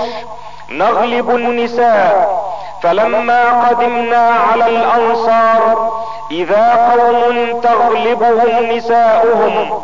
نغلب 0.70 1.30
النساء 1.30 2.42
فلما 2.82 3.68
قدمنا 3.68 4.30
على 4.52 4.66
الأنصار 4.68 5.92
إذا 6.30 6.92
قوم 6.92 7.60
تغلبهم 7.60 8.72
نساؤهم 8.76 9.82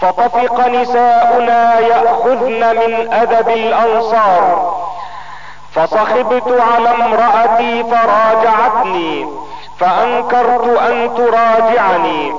فطفق 0.00 0.66
نساؤنا 0.68 1.78
يأخذن 1.78 2.76
من 2.76 3.12
أدب 3.12 3.48
الأنصار. 3.48 4.71
فصخبت 5.74 6.60
على 6.60 6.90
امرأتي 6.90 7.84
فراجعتني 7.84 9.28
فأنكرت 9.78 10.80
أن 10.82 11.14
تراجعني. 11.14 12.32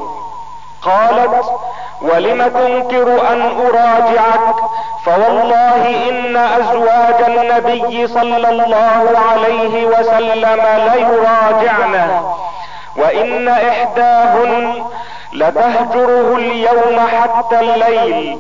قالت 0.82 1.46
ولم 2.02 2.48
تنكر 2.48 3.32
أن 3.32 3.42
أراجعك؟ 3.42 4.56
فوالله 5.06 6.10
إن 6.10 6.38
أزواج 6.38 7.30
النبي 7.30 8.08
صلى 8.08 8.50
الله 8.50 9.20
عليه 9.32 9.86
وسلم 9.86 10.60
ليراجعنه 10.94 12.36
وإن 12.98 13.48
إحداهن 13.48 14.84
لتهجره 15.34 16.36
اليوم 16.36 17.00
حتى 17.00 17.60
الليل 17.60 18.40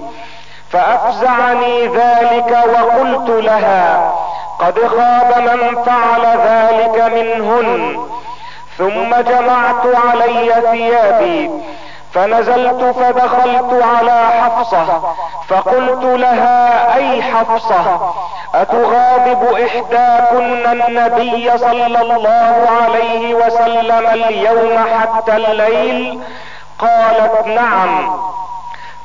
فأفزعني 0.70 1.88
ذلك 1.88 2.58
وقلت 2.74 3.30
لها. 3.30 4.14
قد 4.60 4.80
خاب 4.88 5.38
من 5.38 5.84
فعل 5.84 6.26
ذلك 6.38 7.14
منهن 7.14 7.98
ثم 8.78 9.16
جمعت 9.22 9.86
علي 10.06 10.54
ثيابي 10.72 11.52
فنزلت 12.14 12.96
فدخلت 12.96 13.84
على 13.84 14.28
حفصة 14.42 15.02
فقلت 15.48 16.04
لها 16.04 16.96
أي 16.96 17.22
حفصة 17.22 18.14
أتغاضب 18.56 19.54
إحداكن 19.54 20.66
النبي 20.66 21.58
صلى 21.58 22.02
الله 22.02 22.68
عليه 22.84 23.34
وسلم 23.36 24.08
اليوم 24.08 24.86
حتى 25.02 25.36
الليل؟ 25.36 26.20
قالت 26.80 27.48
نعم. 27.48 28.20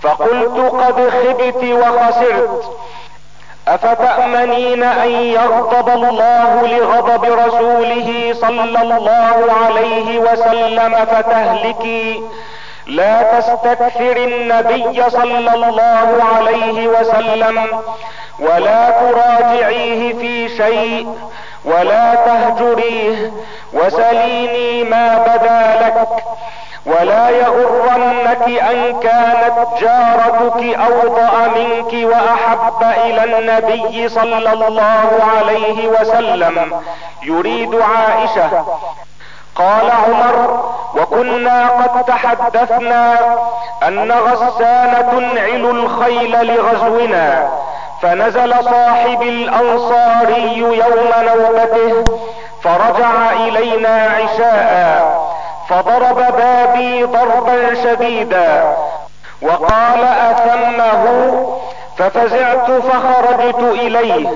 فقلت 0.02 0.72
قد 0.74 1.10
خبت 1.10 1.64
وخسرت. 1.64 2.76
أفتأمنين 3.74 4.82
أن 4.82 5.10
يغضب 5.10 5.88
الله 5.88 6.66
لغضب 6.66 7.24
رسوله 7.24 8.34
صلى 8.40 8.82
الله 8.82 9.36
عليه 9.64 10.18
وسلم 10.18 10.94
فتهلكي؟ 10.94 12.22
لا 12.86 13.22
تستكثر 13.40 14.16
النبي 14.16 15.10
صلى 15.10 15.54
الله 15.54 16.08
عليه 16.36 16.88
وسلم 16.88 17.66
ولا 18.38 18.90
تراجعيه 18.90 20.12
في 20.14 20.48
شيء 20.56 21.14
ولا 21.64 22.14
تهجريه 22.14 23.32
وسليني 23.72 24.84
ما 24.84 25.18
بدا 25.18 25.86
لك. 25.86 26.08
ولا 26.88 27.30
يغرنك 27.30 28.48
أن 28.48 29.00
كانت 29.00 29.54
جارتك 29.80 30.78
اوضأ 30.78 31.48
منك 31.48 32.10
وأحب 32.12 32.82
إلى 32.82 33.24
النبي 33.24 34.08
صلى 34.08 34.52
الله 34.52 35.08
عليه 35.36 35.88
وسلم. 35.88 36.82
يريد 37.22 37.74
عائشة. 37.74 38.64
قال 39.56 39.90
عمر 39.90 40.64
وكنا 40.96 41.68
قد 41.68 42.04
تحدثنا 42.04 43.18
أن 43.88 44.12
غسان 44.12 45.06
تنعل 45.12 45.64
الخيل 45.70 46.46
لغزونا 46.46 47.48
فنزل 48.02 48.54
صاحب 48.64 49.22
الأنصاري 49.22 50.58
يوم 50.58 51.10
نوبته 51.22 52.04
فرجع 52.62 53.30
إلينا 53.32 54.10
عشاء 54.16 55.17
فضرب 55.68 56.16
بابي 56.16 57.04
ضربا 57.04 57.74
شديدا 57.74 58.76
وقال 59.42 60.04
أثمه 60.04 61.04
ففزعت 61.98 62.70
فخرجت 62.70 63.58
إليه. 63.58 64.28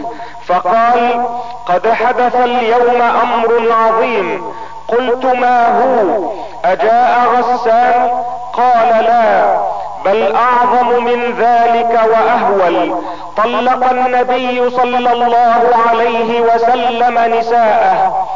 فقال 0.47 1.27
قد 1.67 1.93
حدث 1.93 2.37
اليوم 2.37 3.03
أمر 3.03 3.73
عظيم 3.73 4.53
قلت 4.89 5.25
ما 5.25 5.67
هو؟ 5.83 6.31
أجاء 6.65 7.27
غسان؟ 7.41 8.11
قال 8.53 9.05
لا 9.05 9.57
بل 10.05 10.37
أعظم 10.37 11.05
من 11.05 11.35
ذلك 11.39 12.01
وأهول. 12.13 12.95
طلق 13.37 13.91
النبي 13.91 14.71
صلى 14.71 15.13
الله 15.13 15.63
عليه 15.89 16.41
وسلم 16.41 17.19
نساءه. 17.39 18.27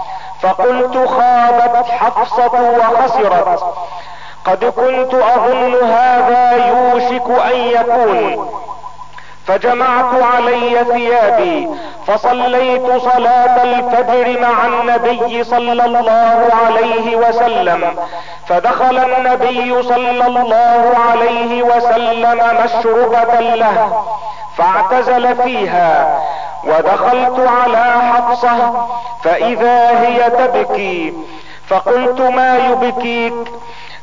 فقلت 0.46 1.08
خابت 1.08 1.86
حفصة 1.86 2.52
وخسرت. 2.78 3.74
قد 4.44 4.64
كنت 4.64 5.14
أظن 5.14 5.74
هذا 5.84 6.52
يوشك 6.68 7.30
أن 7.52 7.56
يكون. 7.56 8.50
فجمعت 9.46 10.22
علي 10.22 10.84
ثيابي 10.84 11.68
فصليت 12.06 12.86
صلاة 13.02 13.62
الفجر 13.62 14.40
مع 14.40 14.66
النبي 14.66 15.44
صلى 15.44 15.72
الله 15.72 16.48
عليه 16.66 17.16
وسلم. 17.16 17.96
فدخل 18.46 18.98
النبي 18.98 19.82
صلى 19.82 20.26
الله 20.26 20.94
عليه 21.10 21.62
وسلم 21.62 22.40
مشربة 22.64 23.40
له 23.40 24.04
فاعتزل 24.56 25.36
فيها. 25.42 26.20
ودخلت 26.68 27.48
على 27.48 28.02
حفصة 28.12 28.86
فإذا 29.24 30.00
هي 30.00 30.30
تبكي 30.30 31.14
فقلت 31.68 32.20
ما 32.20 32.56
يبكيك؟ 32.56 33.34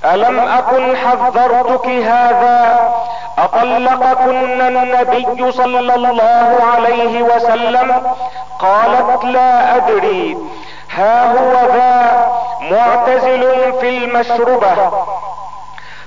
ألم 0.05 0.39
أكن 0.39 0.97
حذرتك 0.97 1.87
هذا؟ 1.87 2.89
أطلقكن 3.37 4.61
النبي 4.61 5.51
صلى 5.51 5.79
الله 5.79 6.59
عليه 6.73 7.21
وسلم؟ 7.21 8.01
قالت 8.59 9.23
لا 9.23 9.75
أدري. 9.75 10.37
ها 10.95 11.31
هو 11.31 11.51
ذا 11.73 12.31
معتزل 12.71 13.73
في 13.81 13.97
المشربة. 13.97 14.91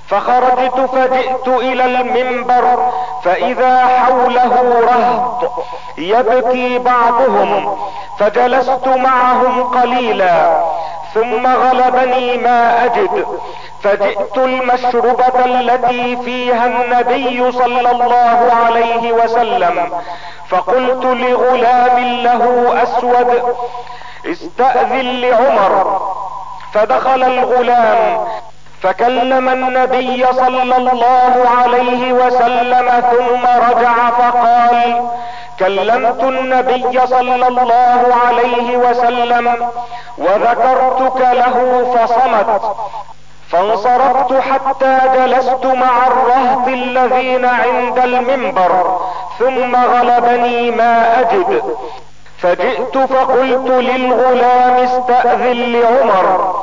فخرجت 0.09 0.81
فجئت 0.81 1.49
إلى 1.49 1.85
المنبر 1.85 2.93
فإذا 3.25 3.87
حوله 3.87 4.81
رهط 4.81 5.53
يبكي 5.99 6.79
بعضهم 6.79 7.77
فجلست 8.19 8.89
معهم 8.89 9.63
قليلا 9.63 10.63
ثم 11.15 11.47
غلبني 11.47 12.37
ما 12.37 12.85
أجد. 12.85 13.27
فجئت 13.83 14.39
المشربة 14.39 15.45
التي 15.45 16.17
فيها 16.17 16.67
النبي 16.67 17.53
صلى 17.53 17.91
الله 17.91 18.53
عليه 18.67 19.13
وسلم 19.13 19.93
فقلت 20.49 21.05
لغلام 21.05 21.99
له 21.99 22.75
أسود 22.83 23.43
استأذن 24.27 25.21
لعمر. 25.21 26.01
فدخل 26.73 27.23
الغلام 27.23 28.27
فكلم 28.83 29.49
النبي 29.49 30.27
صلى 30.33 30.63
الله 30.77 31.49
عليه 31.59 32.13
وسلم 32.13 32.89
ثم 33.01 33.47
رجع 33.71 34.11
فقال 34.11 35.03
كلمت 35.59 36.23
النبي 36.23 37.01
صلى 37.07 37.49
الله 37.49 38.15
عليه 38.27 38.77
وسلم 38.77 39.69
وذكرتك 40.19 41.21
له 41.21 41.85
فصمت 41.95 42.63
فانصرفت 43.51 44.33
حتى 44.41 44.99
جلست 45.15 45.67
مع 45.67 46.07
الرهط 46.07 46.69
الذين 46.69 47.45
عند 47.45 47.99
المنبر 47.99 49.01
ثم 49.39 49.77
غلبني 49.77 50.71
ما 50.71 51.21
أجد 51.21 51.63
فجئت 52.39 52.99
فقلت 52.99 53.69
للغلام 53.71 54.75
استأذن 54.75 55.73
لعمر 55.73 56.55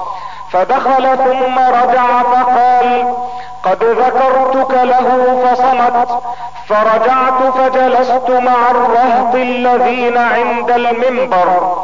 فدخل 0.53 1.17
ثم 1.17 1.59
رجع 1.59 2.21
فقال 2.23 3.13
قد 3.63 3.83
ذكرتك 3.83 4.71
له 4.83 5.39
فصمت 5.45 6.21
فرجعت 6.67 7.43
فجلست 7.57 8.29
مع 8.29 8.71
الرهط 8.71 9.35
الذين 9.35 10.17
عند 10.17 10.71
المنبر 10.71 11.77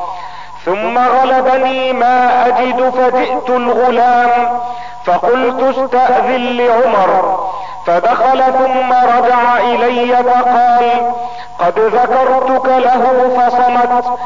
ثم 0.65 0.97
غلبني 0.97 1.93
ما 1.93 2.47
أجد 2.47 2.89
فجئت 2.89 3.49
الغلام 3.49 4.59
فقلت 5.05 5.77
استأذن 5.77 6.57
لعمر 6.57 7.39
فدخل 7.85 8.43
ثم 8.43 8.93
رجع 8.93 9.57
إلي 9.57 10.15
فقال 10.23 11.11
قد 11.59 11.79
ذكرتك 11.79 12.65
له 12.65 13.31
فصمت 13.37 14.17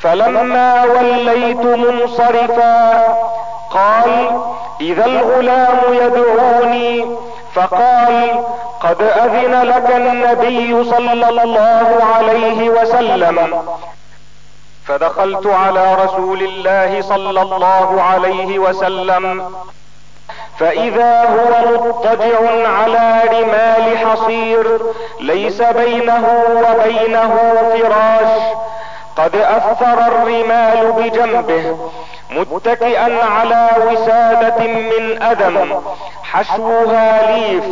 فلما 0.00 0.84
وليت 0.84 1.56
منصرفا 1.56 2.98
قال 3.70 4.40
إذا 4.80 5.06
الغلام 5.06 5.78
يدعوني. 5.92 7.16
فقال 7.54 8.44
قد 8.80 9.02
أذن 9.02 9.62
لك 9.62 9.90
النبي 9.96 10.84
صلى 10.84 11.12
الله 11.12 12.04
عليه 12.14 12.70
وسلم. 12.70 13.62
فدخلت 14.86 15.46
على 15.46 15.94
رسول 15.94 16.42
الله 16.42 17.00
صلى 17.00 17.42
الله 17.42 18.02
عليه 18.02 18.58
وسلم. 18.58 19.54
فإذا 20.58 21.22
هو 21.22 21.72
مضطجع 21.72 22.68
على 22.68 23.22
رمال 23.32 23.98
حصير 23.98 24.80
ليس 25.20 25.62
بينه 25.62 26.44
وبينه 26.50 27.32
فراش. 27.72 28.42
قد 29.18 29.36
أثر 29.36 29.98
الرمال 30.06 30.92
بجنبه 30.92 31.76
متكئا 32.30 33.24
على 33.24 33.68
وسادة 33.86 34.66
من 34.66 35.22
آدم 35.22 35.80
حشوها 36.22 37.32
ليف 37.32 37.64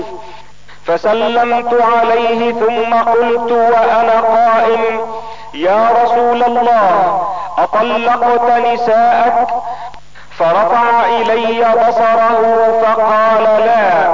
فسلمت 0.86 1.74
عليه 1.82 2.52
ثم 2.52 2.94
قلت 2.94 3.52
وأنا 3.52 4.20
قائم 4.20 5.00
يا 5.54 5.88
رسول 6.04 6.42
الله 6.42 7.20
أطلقت 7.58 8.50
نساءك؟ 8.66 9.48
فرفع 10.38 11.06
إلي 11.06 11.60
بصره 11.60 12.80
فقال 12.82 13.42
لا 13.42 14.08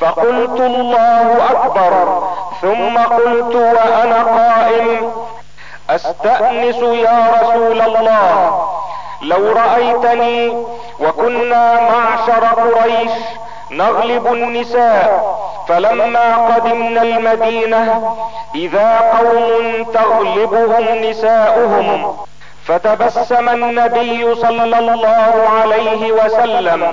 فقلت 0.00 0.60
الله 0.60 1.36
أكبر 1.50 2.22
ثم 2.62 2.98
قلت 2.98 3.54
وأنا 3.54 4.22
قائم 4.22 5.12
أستأنس 5.90 6.76
يا 6.76 7.28
رسول 7.42 7.80
الله 7.80 8.68
لو 9.22 9.52
رأيتني 9.52 10.48
وكنا 11.00 11.80
معشر 11.80 12.44
قريش 12.46 13.10
نغلب 13.70 14.26
النساء 14.26 15.34
فلما 15.68 16.36
قدمنا 16.54 17.02
المدينة 17.02 18.14
إذا 18.54 19.00
قوم 19.18 19.84
تغلبهم 19.94 21.04
نساؤهم 21.04 22.16
فتبسم 22.64 23.48
النبي 23.48 24.34
صلى 24.34 24.64
الله 24.78 25.48
عليه 25.62 26.12
وسلم 26.12 26.92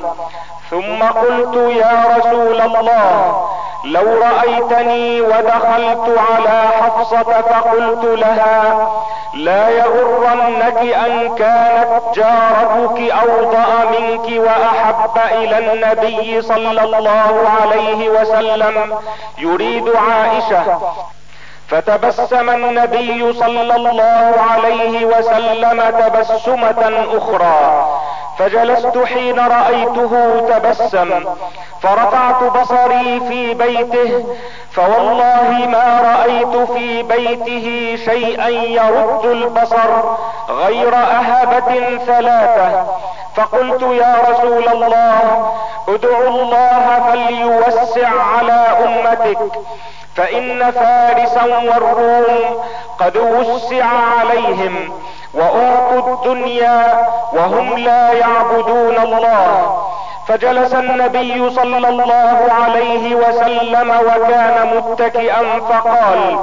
ثم 0.72 1.04
قلت 1.04 1.56
يا 1.56 2.06
رسول 2.18 2.62
الله 2.62 3.48
لو 3.86 4.22
رأيتني 4.22 5.22
ودخلت 5.22 6.20
على 6.32 6.62
حفصة 6.82 7.24
فقلت 7.42 8.04
لها 8.04 8.92
لا 9.34 9.70
يغرنك 9.70 10.78
أن 10.78 11.36
كانت 11.36 11.90
جارتك 12.16 13.12
أوضأ 13.12 13.70
منك 14.00 14.46
وأحب 14.46 15.18
إلى 15.32 15.58
النبي 15.74 16.42
صلى 16.42 16.84
الله 16.84 17.34
عليه 17.62 18.10
وسلم 18.10 18.98
يريد 19.38 19.90
عائشة. 19.96 20.80
فتبسم 21.68 22.50
النبي 22.50 23.34
صلى 23.34 23.76
الله 23.76 24.34
عليه 24.52 25.06
وسلم 25.06 25.84
تبسمة 26.00 27.06
أخرى. 27.18 27.88
فجلست 28.42 28.98
حين 28.98 29.40
رأيته 29.40 30.40
تبسم 30.50 31.24
فرفعت 31.82 32.44
بصري 32.44 33.22
في 33.28 33.54
بيته 33.54 34.26
فوالله 34.72 35.68
ما 35.72 36.02
رأيت 36.02 36.70
في 36.72 37.04
بيته 37.04 37.98
شيئا 38.06 38.48
يرد 38.50 39.26
البصر 39.26 39.90
غير 40.50 40.96
أهبة 40.96 41.98
ثلاثة. 42.06 42.86
فقلت 43.36 43.82
يا 43.82 44.16
رسول 44.30 44.68
الله 44.68 45.20
ادعو 45.88 46.28
الله 46.28 47.04
فليوسع 47.12 48.10
على 48.10 48.68
أمتك. 48.86 49.40
فإن 50.16 50.72
فارسا 50.72 51.44
والروم 51.44 52.64
قد 53.00 53.18
وسع 53.18 53.86
عليهم 54.20 54.92
واعطوا 55.34 56.14
الدنيا 56.14 57.08
وهم 57.34 57.78
لا 57.78 58.12
يعبدون 58.14 58.98
الله. 58.98 59.78
فجلس 60.28 60.74
النبي 60.74 61.50
صلى 61.50 61.88
الله 61.90 62.48
عليه 62.64 63.16
وسلم 63.16 63.92
وكان 63.92 64.74
متكئا 64.78 65.60
فقال 65.70 66.40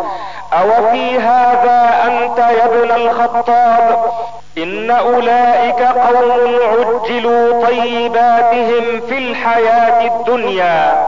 أو 0.53 0.91
في 0.91 1.19
هذا 1.19 2.03
أنت 2.07 2.39
يا 2.39 2.65
ابن 2.65 2.91
الخطاب؟ 2.91 4.13
إن 4.59 4.91
أولئك 4.91 5.83
قوم 5.83 6.59
عجلوا 6.63 7.67
طيباتهم 7.67 9.01
في 9.09 9.19
الحياة 9.19 10.07
الدنيا. 10.07 11.07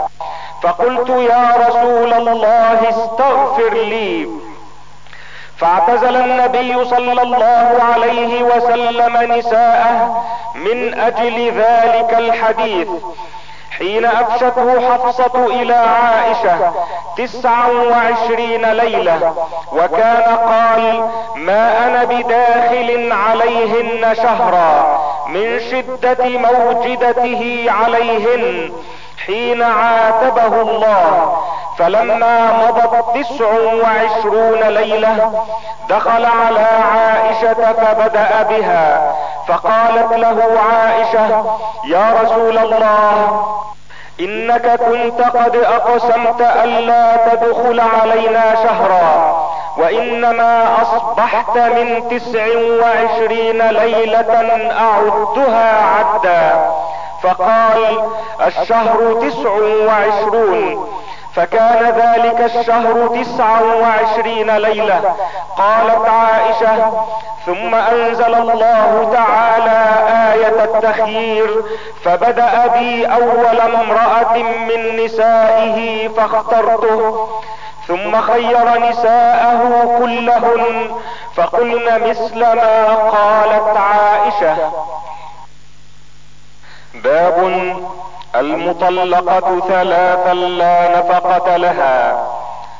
فقلت 0.63 1.09
يا 1.09 1.55
رسول 1.69 2.13
الله 2.13 2.89
استغفر 2.89 3.75
لي. 3.75 4.29
فاعتزل 5.57 6.17
النبي 6.17 6.85
صلى 6.85 7.23
الله 7.23 7.79
عليه 7.95 8.43
وسلم 8.43 9.33
نساءه 9.33 10.25
من 10.55 11.01
أجل 11.01 11.53
ذلك 11.53 12.15
الحديث. 12.19 12.89
حين 13.79 14.05
افشته 14.05 14.91
حفصة 14.91 15.47
إلى 15.47 15.75
عائشة 15.75 16.73
تسعا 17.17 17.69
وعشرين 17.69 18.73
ليلة 18.73 19.35
وكان 19.73 20.37
قال 20.37 21.09
ما 21.37 21.87
أنا 21.87 22.05
بداخل 22.05 23.13
عليهن 23.13 24.15
شهرا 24.15 25.01
من 25.29 25.61
شدة 25.71 26.29
موجدته 26.29 27.65
عليهن 27.69 28.73
حين 29.27 29.63
عاتبه 29.63 30.61
الله. 30.61 31.37
فلما 31.79 32.53
مضت 32.53 33.19
تسع 33.19 33.51
وعشرون 33.83 34.63
ليلة 34.63 35.45
دخل 35.89 36.25
على 36.25 36.67
عائشة 36.95 37.73
فبدأ 37.73 38.43
بها. 38.43 39.15
فقالت 39.49 40.13
له 40.13 40.61
عائشة 40.73 41.45
يا 41.85 42.15
رسول 42.23 42.59
الله 42.59 43.47
إنك 44.21 44.81
كنت 44.81 45.21
قد 45.21 45.57
أقسمت 45.57 46.41
ألا 46.41 47.17
تدخل 47.17 47.81
علينا 47.81 48.55
شهرا 48.55 49.37
وإنما 49.77 50.83
أصبحت 50.83 51.59
من 51.59 52.09
تسع 52.11 52.47
وعشرين 52.83 53.69
ليلة 53.69 54.71
اعدها 54.71 55.83
عدا. 55.87 56.71
فقال 57.23 58.03
الشهر 58.47 59.15
تسع 59.23 59.51
وعشرون. 59.87 60.89
فكان 61.35 61.85
ذلك 61.85 62.41
الشهر 62.41 63.07
تسعا 63.23 63.61
وعشرين 63.61 64.57
ليلة. 64.57 65.15
قالت 65.57 66.09
عائشة 66.09 66.93
ثم 67.47 67.75
أنزل 67.75 68.35
الله 68.35 69.11
تعالى 69.13 69.81
آية 70.33 70.65
التخيير 70.65 71.63
فبدأ 72.05 72.67
بي 72.67 73.07
أول 73.07 73.61
امرأة 73.61 74.37
من 74.43 75.05
نسائه 75.05 76.09
فاخترته. 76.09 77.29
ثم 77.89 78.21
خير 78.21 78.79
نساءه 78.89 79.97
كلهن 79.99 80.91
فقلن 81.37 82.09
مثل 82.09 82.41
ما 82.41 82.95
قالت 82.95 83.77
عائشة. 83.77 84.57
باب 87.05 87.39
المطلقة 88.35 89.61
ثلاثا 89.69 90.35
لا 90.35 90.99
نفقة 90.99 91.57
لها. 91.57 92.27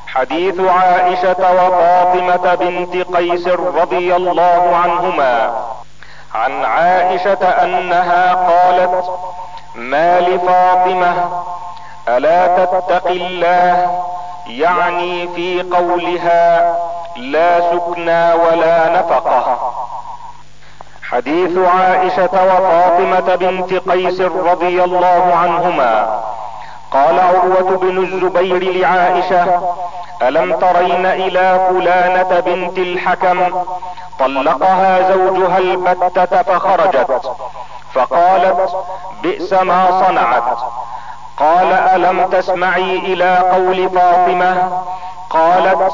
حديث 0.07 0.61
عائشة 0.61 1.53
وفاطمة 1.53 2.55
بنت 2.55 3.17
قيس 3.17 3.49
رضي 3.49 4.17
الله 4.17 4.77
عنهما. 4.85 5.63
عن 6.35 6.65
عائشة 6.65 7.45
أنها 7.45 8.35
قالت 8.35 9.11
ما 9.75 10.21
لفاطمة 10.21 11.43
ألا 12.09 12.65
تتق 12.65 13.07
الله؟ 13.07 14.03
يعني 14.47 15.29
في 15.29 15.63
قولها 15.63 16.75
لا 17.17 17.61
سكنى 17.61 18.33
ولا 18.33 18.89
نفقة. 18.89 19.73
حديث 21.13 21.59
عائشة 21.59 22.31
وفاطمة 22.33 23.35
بنت 23.35 23.91
قيس 23.91 24.21
رضي 24.21 24.85
الله 24.85 25.35
عنهما. 25.35 26.21
قال 26.91 27.21
عروة 27.21 27.79
بن 27.79 27.99
الزبير 27.99 28.73
لعائشة 28.73 29.61
ألم 30.23 30.53
ترين 30.53 31.07
إلى 31.07 31.61
فلانة 31.69 32.41
بنت 32.41 32.79
الحكم؟ 32.79 33.65
طلقها 34.19 35.13
زوجها 35.13 35.59
البتة 35.59 36.43
فخرجت. 36.43 37.33
فقالت 37.95 38.71
بئس 39.23 39.53
ما 39.53 40.05
صنعت. 40.07 40.59
قال 41.37 41.73
ألم 41.73 42.27
تسمعي 42.27 42.97
إلى 42.97 43.37
قول 43.37 43.91
فاطمة؟ 43.91 44.83
قالت 45.31 45.93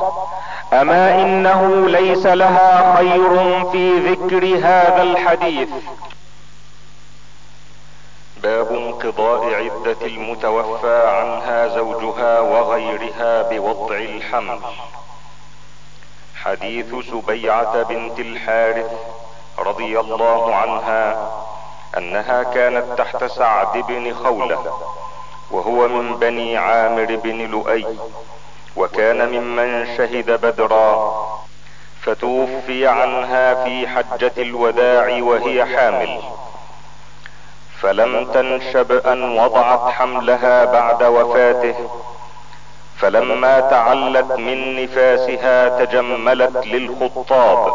اما 0.72 1.22
انه 1.22 1.88
ليس 1.88 2.26
لها 2.26 2.96
خير 2.96 3.64
في 3.70 3.98
ذكر 3.98 4.44
هذا 4.46 5.02
الحديث. 5.02 5.68
باب 8.42 8.72
انقضاء 8.72 9.54
عدة 9.54 10.06
المتوفى 10.06 11.06
عنها 11.06 11.68
زوجها 11.68 12.40
وغيرها 12.40 13.42
بوضع 13.42 13.96
الحمل. 13.96 14.60
حديث 16.36 16.94
سبيعة 17.10 17.82
بنت 17.82 18.20
الحارث 18.20 18.92
رضي 19.58 20.00
الله 20.00 20.54
عنها 20.54 21.30
انها 21.98 22.42
كانت 22.42 22.98
تحت 22.98 23.24
سعد 23.24 23.78
بن 23.78 24.14
خولة 24.14 24.72
وهو 25.50 25.88
من 25.88 26.16
بني 26.16 26.56
عامر 26.56 27.16
بن 27.24 27.38
لؤي. 27.50 27.86
وكان 28.76 29.28
ممن 29.28 29.96
شهد 29.96 30.30
بدرا. 30.30 31.16
فتوفي 32.02 32.86
عنها 32.86 33.64
في 33.64 33.88
حجة 33.88 34.32
الوداع 34.38 35.22
وهي 35.22 35.64
حامل. 35.64 36.20
فلم 37.80 38.32
تنشب 38.32 38.92
أن 38.92 39.38
وضعت 39.38 39.92
حملها 39.92 40.64
بعد 40.64 41.02
وفاته. 41.02 41.90
فلما 42.96 43.60
تعلت 43.60 44.32
من 44.32 44.82
نفاسها 44.82 45.84
تجملت 45.84 46.66
للخطاب. 46.66 47.72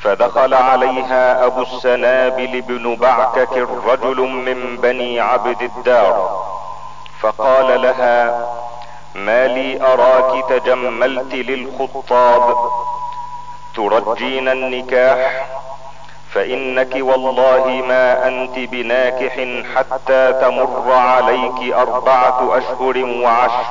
فدخل 0.00 0.54
عليها 0.54 1.46
أبو 1.46 1.62
السنابل 1.62 2.60
بن 2.60 2.94
بعكك 2.94 3.68
رجل 3.86 4.20
من 4.20 4.76
بني 4.76 5.20
عبد 5.20 5.62
الدار. 5.62 6.44
فقال 7.20 7.82
لها 7.82 8.46
ما 9.14 9.46
لي 9.46 9.82
أراك 9.82 10.44
تجملت 10.48 11.34
للخطاب. 11.34 12.56
ترجين 13.76 14.48
النكاح 14.48 15.46
فإنك 16.30 16.92
والله 16.94 17.66
ما 17.88 18.26
أنت 18.28 18.58
بناكح 18.58 19.34
حتى 19.76 20.32
تمر 20.32 20.92
عليك 20.92 21.72
أربعة 21.74 22.58
أشهر 22.58 23.04
وعشر. 23.04 23.66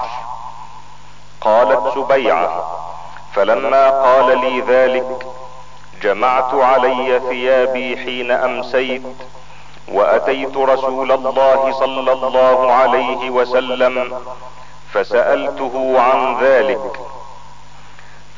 قالت 1.42 1.94
سبيعة 1.96 2.64
فلما 3.34 3.90
قال 3.90 4.40
لي 4.40 4.62
ذلك 4.62 5.28
جمعت 6.02 6.54
علي 6.54 7.22
ثيابي 7.30 7.98
حين 7.98 8.32
أمسيت 8.32 9.04
وأتيت 9.88 10.58
رسول 10.58 11.12
الله 11.12 11.72
صلى 11.80 12.12
الله 12.12 12.74
عليه 12.74 13.30
وسلم 13.30 14.22
فسألته 14.94 15.96
عن 16.00 16.44
ذلك. 16.44 16.92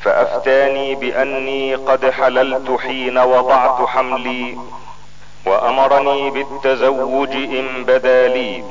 فأفتاني 0.02 0.94
بأني 0.94 1.74
قد 1.74 2.10
حللت 2.10 2.80
حين 2.80 3.18
وضعت 3.18 3.88
حملي 3.88 4.58
وأمرني 5.46 6.30
بالتزوج 6.30 7.30
إن 7.30 7.84
بدا 7.84 8.28
لي. 8.28 8.64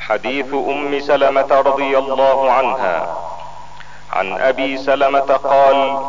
حديث 0.00 0.54
أم 0.54 1.00
سلمة 1.00 1.62
رضي 1.66 1.98
الله 1.98 2.52
عنها. 2.52 3.16
عن 4.12 4.40
أبي 4.40 4.76
سلمة 4.76 5.40
قال 5.44 6.06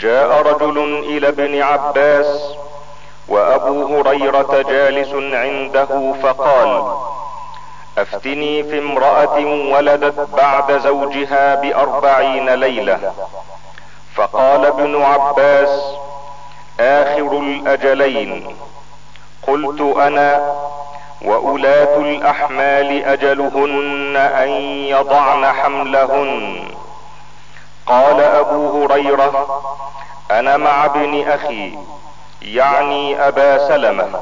جاء 0.00 0.42
رجل 0.42 0.78
إلى 1.04 1.28
ابن 1.28 1.62
عباس 1.62 2.54
وأبو 3.28 3.96
هريرة 3.96 4.62
جالس 4.62 5.12
عنده 5.14 6.14
فقال 6.22 6.94
أفتني 8.02 8.62
في 8.62 8.78
امرأة 8.78 9.38
ولدت 9.74 10.28
بعد 10.36 10.78
زوجها 10.78 11.54
بأربعين 11.54 12.54
ليلة. 12.54 13.12
فقال 14.14 14.66
ابن 14.66 15.02
عباس 15.02 15.82
آخر 16.80 17.38
الأجلين. 17.38 18.56
قلت 19.46 19.80
أنا 19.96 20.54
وأولاة 21.22 21.96
الأحمال 21.96 23.04
أجلهن 23.04 24.16
أن 24.16 24.48
يضعن 24.94 25.46
حملهن. 25.46 26.64
قال 27.86 28.20
أبو 28.20 28.84
هريرة 28.84 29.62
أنا 30.30 30.56
مع 30.56 30.84
ابن 30.84 31.28
أخي 31.28 31.78
يعني 32.42 33.28
أبا 33.28 33.68
سلمة. 33.68 34.20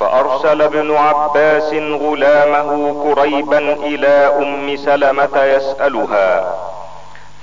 فأرسل 0.00 0.62
ابن 0.62 0.96
عباس 0.96 1.72
غلامه 1.74 3.02
كريبا 3.02 3.58
إلى 3.72 4.08
أم 4.38 4.76
سلمة 4.76 5.42
يسألها 5.42 6.54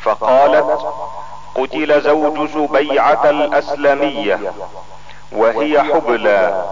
فقالت 0.01 0.79
قتل 1.55 2.01
زوج 2.01 2.49
سبيعة 2.49 3.29
الأسلمية 3.29 4.39
وهي 5.31 5.83
حبلى 5.83 6.65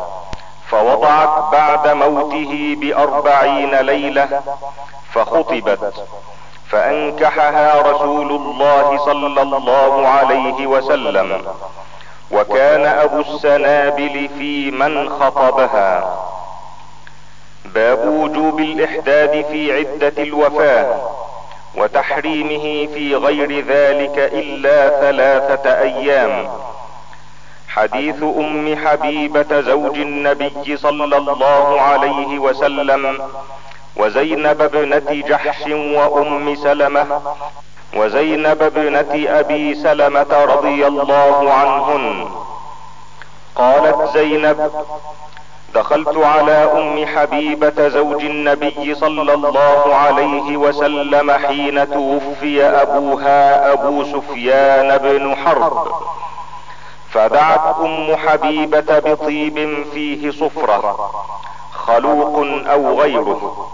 فوضعت 0.67 1.52
بعد 1.52 1.88
موته 1.88 2.76
بأربعين 2.80 3.76
ليلة 3.76 4.41
فخطبت 5.12 5.93
فأنكحها 6.69 7.82
رسول 7.82 8.32
الله 8.32 8.98
صلى 9.06 9.41
الله 9.41 10.08
عليه 10.08 10.67
وسلم. 10.67 11.41
وكان 12.32 12.86
أبو 12.86 13.20
السنابل 13.20 14.30
في 14.38 14.72
من 14.72 15.10
خطبها. 15.10 16.22
باب 17.66 18.08
وجوب 18.08 18.60
الإحداد 18.60 19.46
في 19.52 19.78
عدة 19.78 20.24
الوفاة 20.24 21.12
وتحريمه 21.76 22.94
في 22.94 23.16
غير 23.16 23.66
ذلك 23.66 24.18
إلا 24.18 24.90
ثلاثة 24.90 25.82
أيام. 25.82 26.50
حديث 27.68 28.24
أم 28.24 28.78
حبيبة 28.86 29.62
زوج 29.62 29.98
النبي 29.98 30.78
صلى 30.78 31.18
الله 31.18 31.82
عليه 31.82 32.40
وسلم 32.40 33.22
وزينب 33.96 34.62
ابنة 34.62 35.24
جحش 35.28 35.68
وأم 35.68 36.56
سلمة. 36.56 37.22
وزينب 37.95 38.63
ابنة 38.63 39.39
أبي 39.39 39.75
سلمة 39.75 40.45
رضي 40.45 40.88
الله 40.88 41.53
عنهن. 41.53 42.27
قالت 43.55 44.10
زينب 44.13 44.71
دخلت 45.75 46.17
على 46.17 46.51
أم 46.51 47.05
حبيبة 47.05 47.88
زوج 47.88 48.25
النبي 48.25 48.95
صلى 48.95 49.34
الله 49.34 49.95
عليه 49.95 50.58
وسلم 50.58 51.31
حين 51.31 51.91
توفي 51.91 52.63
أبوها 52.63 53.73
أبو 53.73 54.03
سفيان 54.03 54.97
بن 54.97 55.36
حرب. 55.36 55.88
فدعت 57.12 57.75
أم 57.79 58.15
حبيبة 58.15 58.99
بطيب 58.99 59.86
فيه 59.93 60.31
صفرة 60.31 61.12
خلوق 61.73 62.45
أو 62.71 63.01
غيره. 63.01 63.67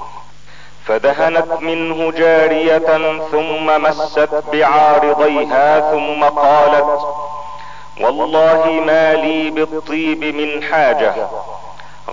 فدهنت 0.85 1.61
منه 1.61 2.11
جارية 2.11 3.17
ثم 3.31 3.81
مست 3.83 4.29
بعارضيها 4.53 5.91
ثم 5.91 6.23
قالت 6.23 6.99
والله 8.01 8.81
ما 8.85 9.13
لي 9.13 9.49
بالطيب 9.49 10.23
من 10.35 10.63
حاجة 10.63 11.13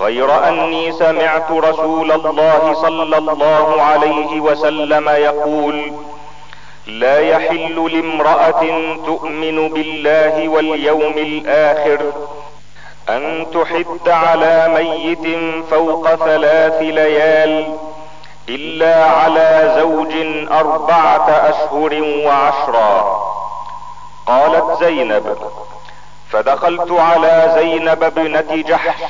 غير 0.00 0.48
أني 0.48 0.92
سمعت 0.92 1.50
رسول 1.50 2.12
الله 2.12 2.74
صلى 2.82 3.18
الله 3.18 3.82
عليه 3.82 4.40
وسلم 4.40 5.08
يقول 5.08 5.92
لا 6.86 7.20
يحل 7.20 7.90
لامرأة 7.92 8.60
تؤمن 9.06 9.68
بالله 9.68 10.48
واليوم 10.48 11.12
الآخر 11.16 12.00
أن 13.08 13.46
تحد 13.54 14.08
على 14.08 14.68
ميت 14.74 15.38
فوق 15.70 16.14
ثلاث 16.14 16.82
ليال 16.82 17.76
إلا 18.48 19.04
على 19.04 19.74
زوج 19.78 20.12
أربعة 20.52 21.30
أشهر 21.30 22.02
وعشرا. 22.26 23.18
قالت 24.26 24.84
زينب 24.84 25.36
فدخلت 26.30 26.90
على 26.90 27.52
زينب 27.54 28.04
ابنة 28.04 28.62
جحش 28.68 29.02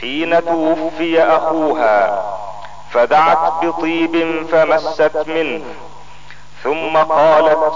حين 0.00 0.44
توفي 0.44 1.22
أخوها 1.22 2.24
فدعت 2.90 3.64
بطيب 3.64 4.46
فمست 4.52 5.24
منه. 5.26 5.64
ثم 6.62 6.96
قالت 6.96 7.72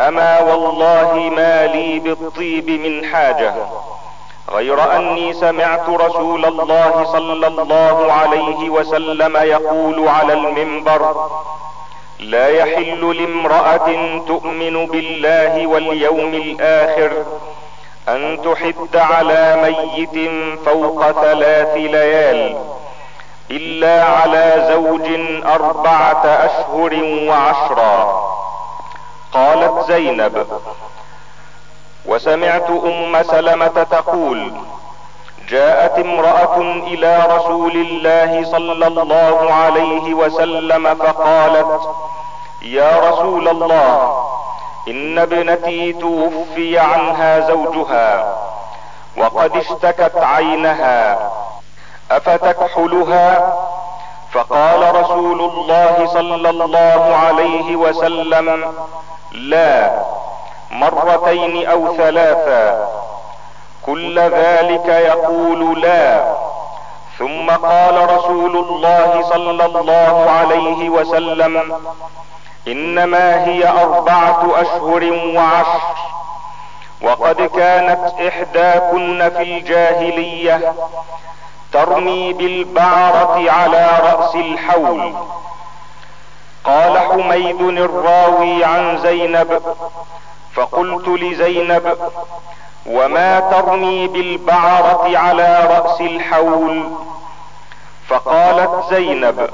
أما 0.00 0.40
والله 0.40 1.14
ما 1.36 1.66
لي 1.66 1.98
بالطيب 1.98 2.70
من 2.70 3.12
حاجة. 3.12 3.54
غير 4.52 4.96
أني 4.96 5.32
سمعت 5.32 5.88
رسول 5.88 6.44
الله 6.44 7.04
صلى 7.12 7.46
الله 7.46 8.12
عليه 8.12 8.70
وسلم 8.70 9.36
يقول 9.36 10.08
على 10.08 10.32
المنبر 10.32 11.28
لا 12.20 12.48
يحل 12.48 13.16
لامرأة 13.16 14.18
تؤمن 14.26 14.86
بالله 14.86 15.66
واليوم 15.66 16.34
الآخر 16.34 17.12
أن 18.08 18.38
تحد 18.44 18.96
على 18.96 19.56
ميت 19.62 20.30
فوق 20.66 21.10
ثلاث 21.10 21.74
ليال 21.76 22.56
إلا 23.50 24.04
على 24.04 24.68
زوج 24.72 25.08
أربعة 25.46 26.24
أشهر 26.26 27.04
وعشرا. 27.28 28.28
قالت 29.32 29.84
زينب 29.88 30.46
وسمعت 32.08 32.70
أم 32.70 33.22
سلمة 33.22 33.86
تقول 33.90 34.52
جاءت 35.48 35.98
امرأة 35.98 36.56
إلى 36.60 37.26
رسول 37.36 37.72
الله 37.72 38.44
صلى 38.44 38.86
الله 38.86 39.52
عليه 39.52 40.14
وسلم 40.14 40.94
فقالت 40.94 41.80
يا 42.62 43.10
رسول 43.10 43.48
الله 43.48 44.24
إن 44.88 45.18
ابنتي 45.18 45.92
توفي 45.92 46.78
عنها 46.78 47.40
زوجها 47.40 48.36
وقد 49.16 49.56
اشتكت 49.56 50.16
عينها 50.16 51.30
أفتكحلها؟ 52.10 53.54
فقال 54.32 54.94
رسول 55.02 55.40
الله 55.40 56.06
صلى 56.12 56.50
الله 56.50 57.16
عليه 57.26 57.76
وسلم 57.76 58.74
لا. 59.32 60.02
مرتين 60.70 61.66
أو 61.66 61.96
ثلاثا 61.96 62.88
كل 63.86 64.18
ذلك 64.20 64.86
يقول 64.86 65.80
لا. 65.80 66.34
ثم 67.18 67.50
قال 67.50 68.10
رسول 68.10 68.56
الله 68.56 69.22
صلى 69.28 69.64
الله 69.64 70.30
عليه 70.30 70.90
وسلم 70.90 71.82
إنما 72.68 73.44
هي 73.44 73.68
أربعة 73.68 74.60
أشهر 74.60 75.12
وعشر. 75.36 75.80
وقد 77.02 77.42
كانت 77.42 78.20
إحداكن 78.28 79.30
في 79.36 79.42
الجاهلية 79.42 80.72
ترمي 81.72 82.32
بالبعرة 82.32 83.50
على 83.50 83.90
رأس 84.02 84.34
الحول. 84.34 85.14
قال 86.64 86.98
حميد 86.98 87.60
الراوي 87.60 88.64
عن 88.64 88.98
زينب 88.98 89.62
فقلت 90.58 91.08
لزينب 91.08 91.96
وما 92.86 93.40
ترمي 93.40 94.08
بالبعرة 94.08 95.18
على 95.18 95.68
رأس 95.70 96.00
الحول؟ 96.00 96.90
فقالت 98.08 98.70
زينب 98.90 99.50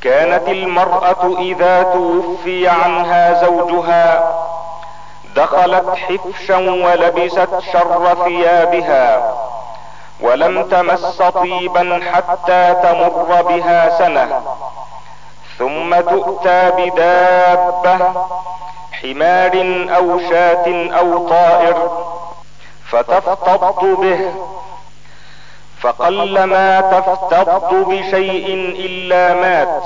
كانت 0.00 0.48
المرأة 0.48 1.36
إذا 1.38 1.82
توفي 1.82 2.68
عنها 2.68 3.44
زوجها 3.44 4.34
دخلت 5.36 5.88
حفشا 5.96 6.56
ولبست 6.56 7.48
شر 7.72 8.16
ثيابها 8.24 9.34
ولم 10.20 10.68
تمس 10.68 11.22
طيبا 11.22 12.00
حتى 12.12 12.74
تمر 12.82 13.42
بها 13.42 13.98
سنة 13.98 14.42
ثم 15.58 16.00
تؤتى 16.00 16.70
بدابة 16.70 17.98
حمار 19.02 19.84
أو 19.96 20.18
شاة 20.18 20.90
أو 20.98 21.28
طائر 21.28 21.90
فتفتض 22.90 24.00
به 24.00 24.32
فقلما 25.80 26.80
تفتض 26.80 27.74
بشيء 27.74 28.54
إلا 28.78 29.34
مات 29.34 29.82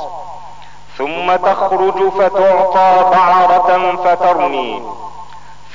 ثم 0.98 1.37
تخرج 1.37 2.09
فتعطى 2.09 3.11
بعرة 3.11 3.96
فترمي 4.05 4.83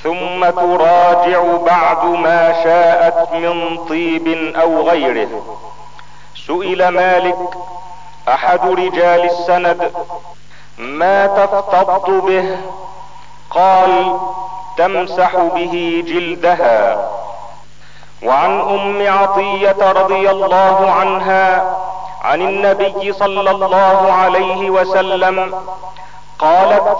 ثم 0.04 0.50
تراجع 0.50 1.42
بعد 1.66 2.06
ما 2.06 2.64
شاءت 2.64 3.32
من 3.34 3.78
طيب 3.90 4.56
أو 4.56 4.90
غيره. 4.90 5.30
سئل 6.48 6.88
مالك 6.88 7.38
أحد 8.28 8.66
رجال 8.66 9.26
السند 9.26 9.92
ما 10.78 11.28
تفتض 11.28 12.10
به؟ 12.26 12.58
قال 13.50 14.20
تمسح 14.78 15.36
به 15.36 16.04
جلدها. 16.08 17.10
وعن 18.24 18.60
أم 18.60 19.08
عطية 19.08 19.92
رضي 19.92 20.30
الله 20.30 20.92
عنها 20.92 21.76
عن 22.24 22.42
النبي 22.42 23.14
صلى 23.14 23.52
الله 23.52 24.14
عليه 24.14 24.70
وسلم 24.70 25.64
قالت 26.40 26.98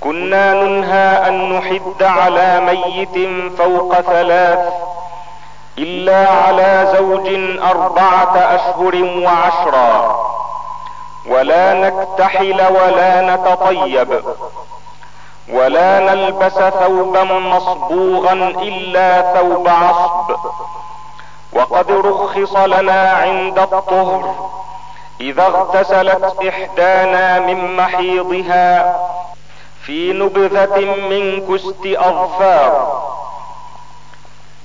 كنا 0.00 0.54
ننهى 0.54 1.28
أن 1.28 1.52
نحد 1.52 2.02
على 2.02 2.60
ميت 2.60 3.28
فوق 3.58 4.00
ثلاث 4.00 4.72
إلا 5.78 6.28
على 6.28 6.94
زوج 6.98 7.28
أربعة 7.62 8.36
أشهر 8.36 8.94
وعشرا. 9.24 10.16
ولا 11.28 11.74
نكتحل 11.74 12.62
ولا 12.70 13.36
نتطيب. 13.36 14.22
ولا 15.48 15.98
نلبس 16.00 16.52
ثوبا 16.52 17.24
مصبوغا 17.24 18.32
إلا 18.32 19.34
ثوب 19.34 19.68
عصب. 19.68 20.36
وقد 21.52 21.90
رخص 21.90 22.56
لنا 22.56 23.10
عند 23.10 23.58
الطهر. 23.58 24.48
إذا 25.20 25.42
اغتسلت 25.42 26.36
إحدانا 26.48 27.38
من 27.38 27.76
محيضها 27.76 28.96
في 29.82 30.12
نبذة 30.12 30.80
من 30.80 31.46
كست 31.48 31.86
أظفار. 31.86 33.02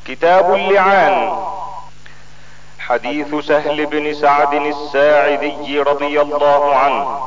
كتاب 0.08 0.54
اللعان. 0.54 1.34
حديث 2.80 3.36
سهل 3.36 3.86
بن 3.86 4.14
سعد 4.14 4.54
الساعدي 4.54 5.82
رضي 5.82 6.22
الله 6.22 6.76
عنه. 6.76 7.20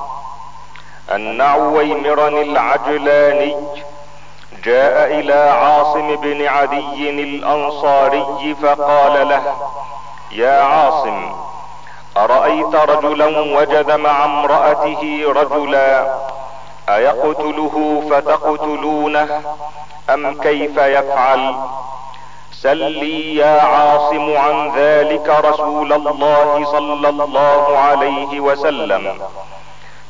ان 1.12 1.40
عويمرا 1.40 2.28
العجلاني 2.28 3.56
جاء 4.64 5.14
إلى 5.20 5.34
عاصم 5.34 6.16
بن 6.16 6.46
عدي 6.46 7.10
الأنصاري 7.10 8.56
فقال 8.62 9.28
له 9.28 9.42
يا 10.32 10.62
عاصم 10.62 11.32
أرأيت 12.16 12.74
رجلا 12.74 13.58
وجد 13.58 13.90
مع 13.90 14.24
امرأته 14.24 15.24
رجلا 15.26 16.14
أيقتله 16.88 18.02
فتقتلونه؟ 18.10 19.42
أم 20.10 20.40
كيف 20.40 20.76
يفعل؟ 20.76 21.54
سل 22.52 22.76
لي 22.76 23.36
يا 23.36 23.62
عاصم 23.62 24.36
عن 24.36 24.72
ذلك 24.76 25.28
رسول 25.44 25.92
الله 25.92 26.64
صلى 26.64 27.08
الله 27.08 27.78
عليه 27.78 28.40
وسلم. 28.40 29.20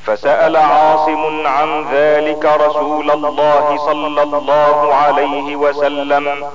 فسأل 0.06 0.56
عاصم 0.56 1.46
عن 1.46 1.84
ذلك 1.92 2.44
رسول 2.44 3.10
الله 3.10 3.76
صلى 3.86 4.22
الله 4.22 4.94
عليه 4.94 5.56
وسلم 5.56 6.46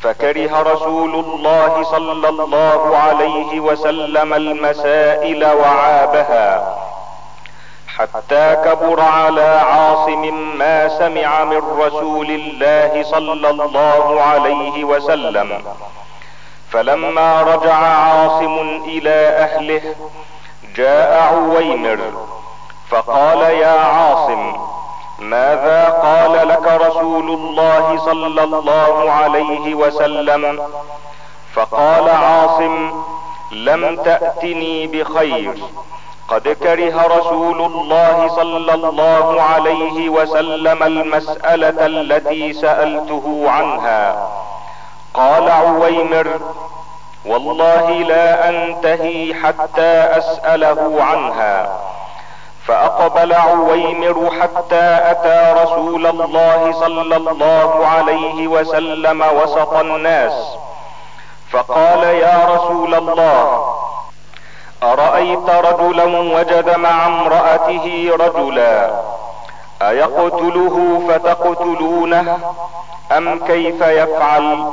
فكره 0.00 0.62
رسول 0.62 1.14
الله 1.14 1.82
صلى 1.82 2.28
الله 2.28 2.96
عليه 2.96 3.60
وسلم 3.60 4.34
المسائل 4.34 5.44
وعابها 5.44 6.78
حتى 7.96 8.56
كبر 8.64 9.00
على 9.00 9.60
عاصم 9.70 10.22
ما 10.58 10.88
سمع 10.88 11.44
من 11.44 11.62
رسول 11.78 12.30
الله 12.30 13.02
صلى 13.02 13.50
الله 13.50 14.22
عليه 14.22 14.84
وسلم. 14.84 15.62
فلما 16.70 17.42
رجع 17.42 17.74
عاصم 17.74 18.82
إلى 18.84 19.28
أهله 19.44 19.94
جاء 20.76 21.22
عويمر 21.22 21.98
فقال 22.92 23.38
يا 23.38 23.80
عاصم 23.80 24.52
ماذا 25.18 25.88
قال 25.88 26.48
لك 26.48 26.66
رسول 26.86 27.30
الله 27.30 27.98
صلى 27.98 28.42
الله 28.44 29.10
عليه 29.10 29.74
وسلم؟ 29.74 30.62
فقال 31.54 32.10
عاصم 32.10 33.04
لم 33.52 33.96
تأتني 33.96 34.86
بخير. 34.86 35.54
قد 36.28 36.48
كره 36.48 37.06
رسول 37.18 37.60
الله 37.62 38.28
صلى 38.28 38.74
الله 38.74 39.42
عليه 39.42 40.08
وسلم 40.08 40.82
المسألة 40.82 41.86
التي 41.86 42.52
سألته 42.52 43.44
عنها. 43.46 44.28
قال 45.14 45.50
عويمر 45.50 46.40
والله 47.26 47.90
لا 47.90 48.48
أنتهي 48.48 49.34
حتى 49.34 49.92
أسأله 50.18 51.04
عنها. 51.04 51.80
فأقبل 52.66 53.32
عويمر 53.32 54.30
حتى 54.40 54.86
أتى 55.10 55.62
رسول 55.62 56.06
الله 56.06 56.72
صلى 56.72 57.16
الله 57.16 57.86
عليه 57.86 58.46
وسلم 58.46 59.22
وسط 59.22 59.74
الناس. 59.74 60.32
فقال 61.50 62.02
يا 62.04 62.38
رسول 62.54 62.94
الله 62.94 63.74
أرأيت 64.82 65.50
رجلا 65.50 66.04
وجد 66.36 66.76
مع 66.78 67.06
امرأته 67.06 68.10
رجلا 68.20 69.00
أيقتله 69.82 71.02
فتقتلونه؟ 71.08 72.38
أم 73.16 73.46
كيف 73.46 73.80
يفعل؟ 73.82 74.72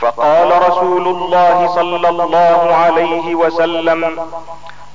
فقال 0.00 0.68
رسول 0.68 1.08
الله 1.08 1.68
صلى 1.74 2.08
الله 2.08 2.74
عليه 2.74 3.34
وسلم 3.34 4.28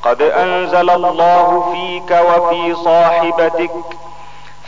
قد 0.05 0.21
انزل 0.21 0.89
الله 0.89 1.71
فيك 1.71 2.11
وفي 2.11 2.75
صاحبتك 2.75 3.71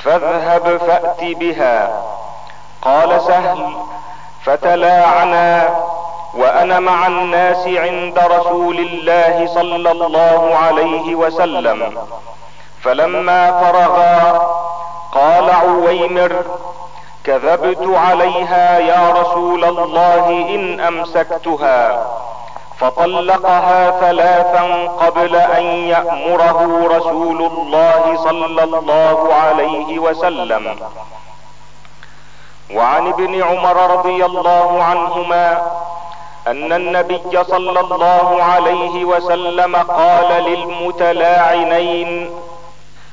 فاذهب 0.04 0.78
فات 0.78 1.24
بها. 1.24 2.04
قال 2.82 3.22
سهل 3.22 3.74
فتلاعنا 4.44 5.70
وأنا 6.34 6.80
مع 6.80 7.08
الناس 7.08 7.68
عند 7.68 8.20
رسول 8.20 8.80
الله 8.80 9.50
صلى 9.54 9.92
الله 9.92 10.56
عليه 10.58 11.16
وسلم. 11.16 11.98
فلما 12.84 13.52
فرغا 13.52 14.48
قال 15.12 15.50
عويمر 15.50 16.46
كذبت 17.24 17.88
عليها 17.88 18.80
يا 18.80 19.10
رسول 19.12 19.64
الله 19.66 20.30
ان 20.30 20.80
امسكتها. 20.80 22.08
فطلقها 22.80 23.99
ثلاثا 23.99 24.88
قبل 24.88 25.36
أن 25.36 25.63
يأمره 25.63 26.88
رسول 26.97 27.41
الله 27.41 28.17
صلى 28.23 28.63
الله 28.63 29.34
عليه 29.34 29.99
وسلم. 29.99 30.75
وعن 32.73 33.07
ابن 33.07 33.43
عمر 33.43 33.97
رضي 33.97 34.25
الله 34.25 34.84
عنهما 34.84 35.61
أن 36.47 36.73
النبي 36.73 37.43
صلى 37.43 37.80
الله 37.80 38.43
عليه 38.43 39.05
وسلم 39.05 39.75
قال 39.75 40.43
للمتلاعنين 40.43 42.30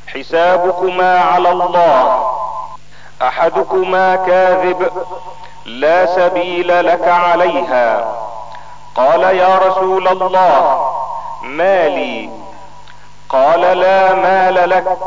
حسابكما 0.06 1.20
على 1.20 1.50
الله 1.50 2.30
أحدكما 3.22 4.16
كاذب 4.16 4.90
لا 5.66 6.06
سبيل 6.06 6.86
لك 6.86 7.08
عليها. 7.08 8.14
قال 8.96 9.22
يا 9.22 9.58
رسول 9.58 10.08
الله 10.08 10.90
مالي. 11.42 12.30
قال 13.28 13.60
لا 13.60 14.14
مال 14.14 14.70
لك. 14.70 14.98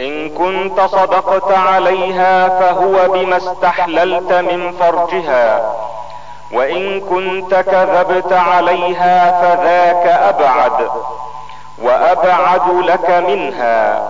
إن 0.00 0.30
كنت 0.30 0.80
صدقت 0.80 1.52
عليها 1.52 2.48
فهو 2.48 3.08
بما 3.08 3.36
استحللت 3.36 4.32
من 4.32 4.72
فرجها. 4.72 5.74
وإن 6.52 7.00
كنت 7.00 7.54
كذبت 7.54 8.32
عليها 8.32 9.40
فذاك 9.40 10.06
أبعد 10.06 10.90
وأبعد 11.82 12.68
لك 12.68 13.10
منها. 13.10 14.08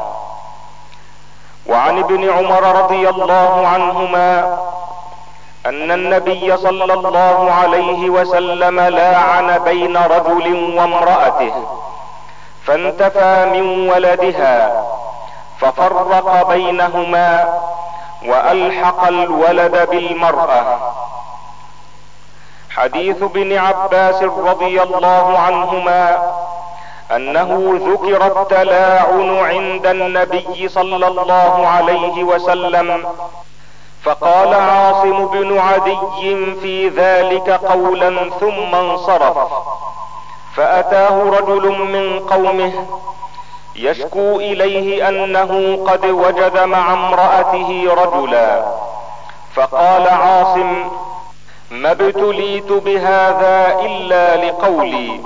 وعن 1.67 1.99
ابن 1.99 2.31
عمر 2.31 2.83
رضي 2.83 3.09
الله 3.09 3.67
عنهما 3.67 4.59
أن 5.69 5.91
النبي 5.91 6.57
صلى 6.57 6.95
الله 6.95 7.53
عليه 7.53 8.11
وسلم 8.11 8.81
لاعن 8.81 9.59
بين 9.59 9.97
رجل 9.97 10.77
وامرأته 10.79 11.53
فانتفى 12.65 13.47
من 13.53 13.91
ولدها 13.91 14.85
ففرق 15.61 16.49
بينهما 16.49 17.59
وألحق 18.27 19.07
الولد 19.07 19.89
بالمرأة. 19.91 20.79
حديث 22.71 23.23
ابن 23.23 23.59
عباس 23.59 24.23
رضي 24.23 24.83
الله 24.83 25.39
عنهما 25.39 26.33
أنه 27.17 27.81
ذكر 27.89 28.27
التلاعن 28.27 29.39
عند 29.39 29.87
النبي 29.87 30.69
صلى 30.69 31.07
الله 31.07 31.67
عليه 31.69 32.25
وسلم 32.25 33.05
فقال 34.05 34.55
عاصم 34.55 35.27
بن 35.27 35.59
عدي 35.59 35.99
في 36.63 36.89
ذلك 36.89 37.51
قولا 37.51 38.31
ثم 38.41 38.75
انصرف. 38.75 39.39
فأتاه 40.57 41.23
رجل 41.23 41.69
من 41.69 42.21
قومه 42.21 42.87
يشكو 43.77 44.37
إليه 44.37 45.09
أنه 45.09 45.85
قد 45.87 46.07
وجد 46.07 46.59
مع 46.59 46.93
امرأته 46.93 47.87
رجلا. 48.03 48.65
فقال 49.55 50.09
عاصم 50.09 50.89
ما 51.71 51.91
ابتليت 51.91 52.73
بهذا 52.73 53.81
إلا 53.81 54.47
لقولي. 54.47 55.21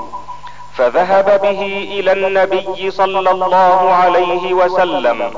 فذهب 0.75 1.41
به 1.43 1.89
إلى 1.93 2.13
النبي 2.13 2.91
صلى 2.91 3.31
الله 3.31 3.93
عليه 3.95 4.55
وسلم. 4.55 5.31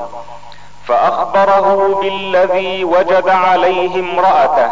فأخبره 0.87 1.99
بالذي 2.01 2.83
وجد 2.83 3.29
عليه 3.29 3.99
امرأته. 3.99 4.71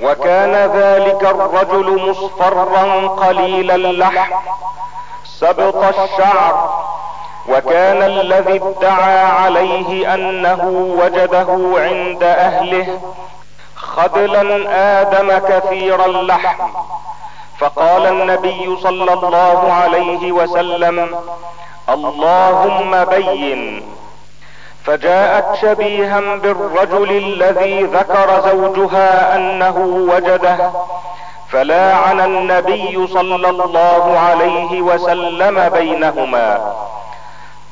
وكان 0.00 0.54
ذلك 0.54 1.22
الرجل 1.22 2.10
مصفرا 2.10 3.06
قليل 3.08 3.70
اللحم. 3.70 4.32
سبط 5.24 5.84
الشعر. 5.84 6.84
وكان 7.48 8.02
الذي 8.02 8.60
ادعى 8.64 9.20
عليه 9.26 10.14
أنه 10.14 10.94
وجده 11.00 11.80
عند 11.82 12.22
أهله. 12.22 13.00
خذلا 13.76 14.64
آدم 15.00 15.38
كثير 15.38 16.04
اللحم. 16.04 16.68
فقال 17.58 18.06
النبي 18.06 18.76
صلى 18.82 19.12
الله 19.12 19.72
عليه 19.72 20.32
وسلم 20.32 21.18
اللهم 21.88 23.04
بين. 23.04 23.93
فجاءت 24.84 25.54
شبيها 25.62 26.20
بالرجل 26.20 27.10
الذي 27.10 27.82
ذكر 27.82 28.40
زوجها 28.50 29.36
أنه 29.36 29.76
وجده 30.14 30.70
فلاعن 31.48 32.20
النبي 32.20 33.06
صلى 33.06 33.48
الله 33.50 34.18
عليه 34.18 34.82
وسلم 34.82 35.68
بينهما. 35.68 36.74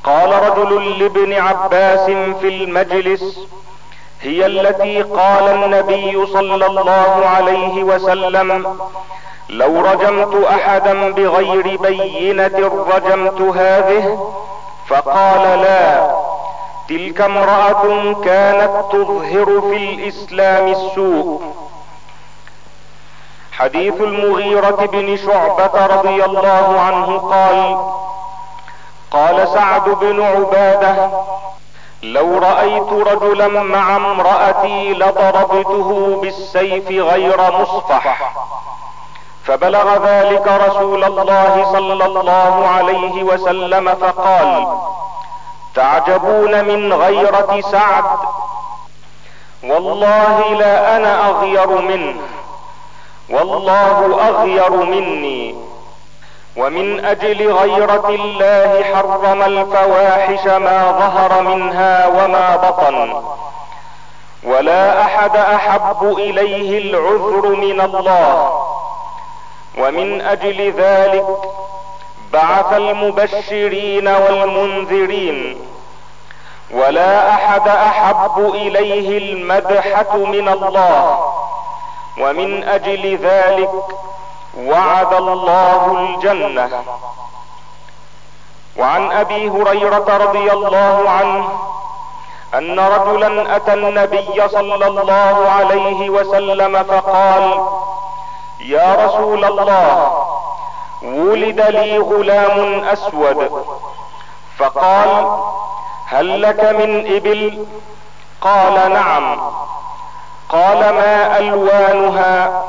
قال 0.04 0.32
رجل 0.32 0.98
لابن 0.98 1.32
عباس 1.32 2.06
في 2.40 2.48
المجلس 2.48 3.38
هي 4.20 4.46
التي 4.46 5.02
قال 5.02 5.48
النبي 5.48 6.26
صلى 6.26 6.66
الله 6.66 7.26
عليه 7.36 7.82
وسلم 7.82 8.78
لو 9.48 9.80
رجمت 9.80 10.44
أحدا 10.46 11.12
بغير 11.12 11.76
بينة 11.76 12.86
رجمت 12.96 13.40
هذه؟ 13.40 14.32
فقال 14.88 15.60
لا. 15.60 16.21
تلك 16.88 17.20
امرأة 17.20 18.12
كانت 18.24 18.70
تظهر 18.92 19.60
في 19.60 19.76
الاسلام 19.76 20.68
السوء. 20.68 21.42
حديث 23.52 24.00
المغيرة 24.00 24.88
بن 24.92 25.16
شعبة 25.16 25.86
رضي 25.86 26.24
الله 26.24 26.80
عنه 26.80 27.18
قال 27.18 27.78
قال 29.10 29.48
سعد 29.48 29.88
بن 29.88 30.22
عبادة 30.22 31.10
لو 32.02 32.38
رأيت 32.38 32.92
رجلا 32.92 33.48
مع 33.48 33.96
امرأتي 33.96 34.94
لضربته 34.94 36.18
بالسيف 36.22 36.88
غير 36.88 37.52
مصفح. 37.60 38.32
فبلغ 39.44 40.06
ذلك 40.06 40.46
رسول 40.68 41.04
الله 41.04 41.72
صلى 41.72 42.04
الله 42.04 42.68
عليه 42.68 43.22
وسلم 43.22 43.94
فقال 43.94 44.66
تعجبون 45.74 46.64
من 46.64 46.92
غيرة 46.92 47.60
سعد. 47.72 48.04
والله 49.64 50.54
لا 50.54 50.96
أنا 50.96 51.28
أغير 51.28 51.66
منه. 51.66 52.14
والله 53.30 54.28
أغير 54.28 54.70
مني. 54.70 55.54
ومن 56.56 57.04
أجل 57.04 57.52
غيرة 57.52 58.08
الله 58.08 58.84
حرم 58.94 59.42
الفواحش 59.42 60.46
ما 60.46 60.92
ظهر 60.92 61.42
منها 61.42 62.06
وما 62.06 62.56
بطن. 62.56 63.22
ولا 64.44 65.02
أحد 65.02 65.36
أحب 65.36 66.14
إليه 66.18 66.78
العذر 66.78 67.48
من 67.48 67.80
الله. 67.80 68.62
ومن 69.78 70.20
أجل 70.20 70.72
ذلك 70.72 71.51
بعث 72.32 72.72
المبشرين 72.72 74.08
والمنذرين 74.08 75.68
ولا 76.70 77.30
أحد 77.30 77.68
أحب 77.68 78.38
إليه 78.54 79.18
المدحة 79.18 80.16
من 80.16 80.48
الله 80.48 81.32
ومن 82.20 82.64
أجل 82.64 83.16
ذلك 83.16 83.70
وعد 84.58 85.14
الله 85.14 85.98
الجنة. 86.00 86.82
وعن 88.78 89.12
أبي 89.12 89.48
هريرة 89.50 90.16
رضي 90.16 90.52
الله 90.52 91.10
عنه 91.10 91.48
أن 92.54 92.80
رجلا 92.80 93.56
أتى 93.56 93.74
النبي 93.74 94.48
صلى 94.48 94.86
الله 94.86 95.48
عليه 95.50 96.10
وسلم 96.10 96.82
فقال 96.82 97.64
يا 98.60 98.94
رسول 99.06 99.44
الله 99.44 100.26
ولد 101.04 101.60
لي 101.60 101.98
غلام 101.98 102.84
أسود. 102.84 103.64
فقال 104.58 105.38
هل 106.06 106.42
لك 106.42 106.64
من 106.64 107.16
إبل؟ 107.16 107.66
قال 108.40 108.92
نعم. 108.92 109.40
قال 110.48 110.78
ما 110.78 111.38
ألوانها؟ 111.38 112.62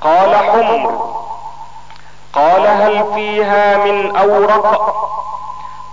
قال 0.00 0.36
حمر. 0.36 1.10
قال 2.32 2.66
هل 2.66 3.04
فيها 3.14 3.76
من 3.76 4.16
أورق؟ 4.16 4.94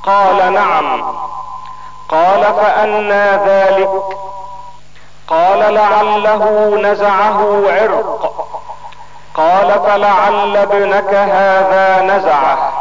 قال 0.03 0.53
نعم. 0.53 1.15
قال 2.09 2.43
فأنى 2.43 3.32
ذلك. 3.32 3.89
قال 5.28 5.74
لعله 5.74 6.76
نزعه 6.82 7.63
عرق. 7.68 8.47
قال 9.38 9.80
فلعل 9.86 10.58
ابنك 10.58 11.14
هذا 11.14 12.02
نزعه. 12.02 12.76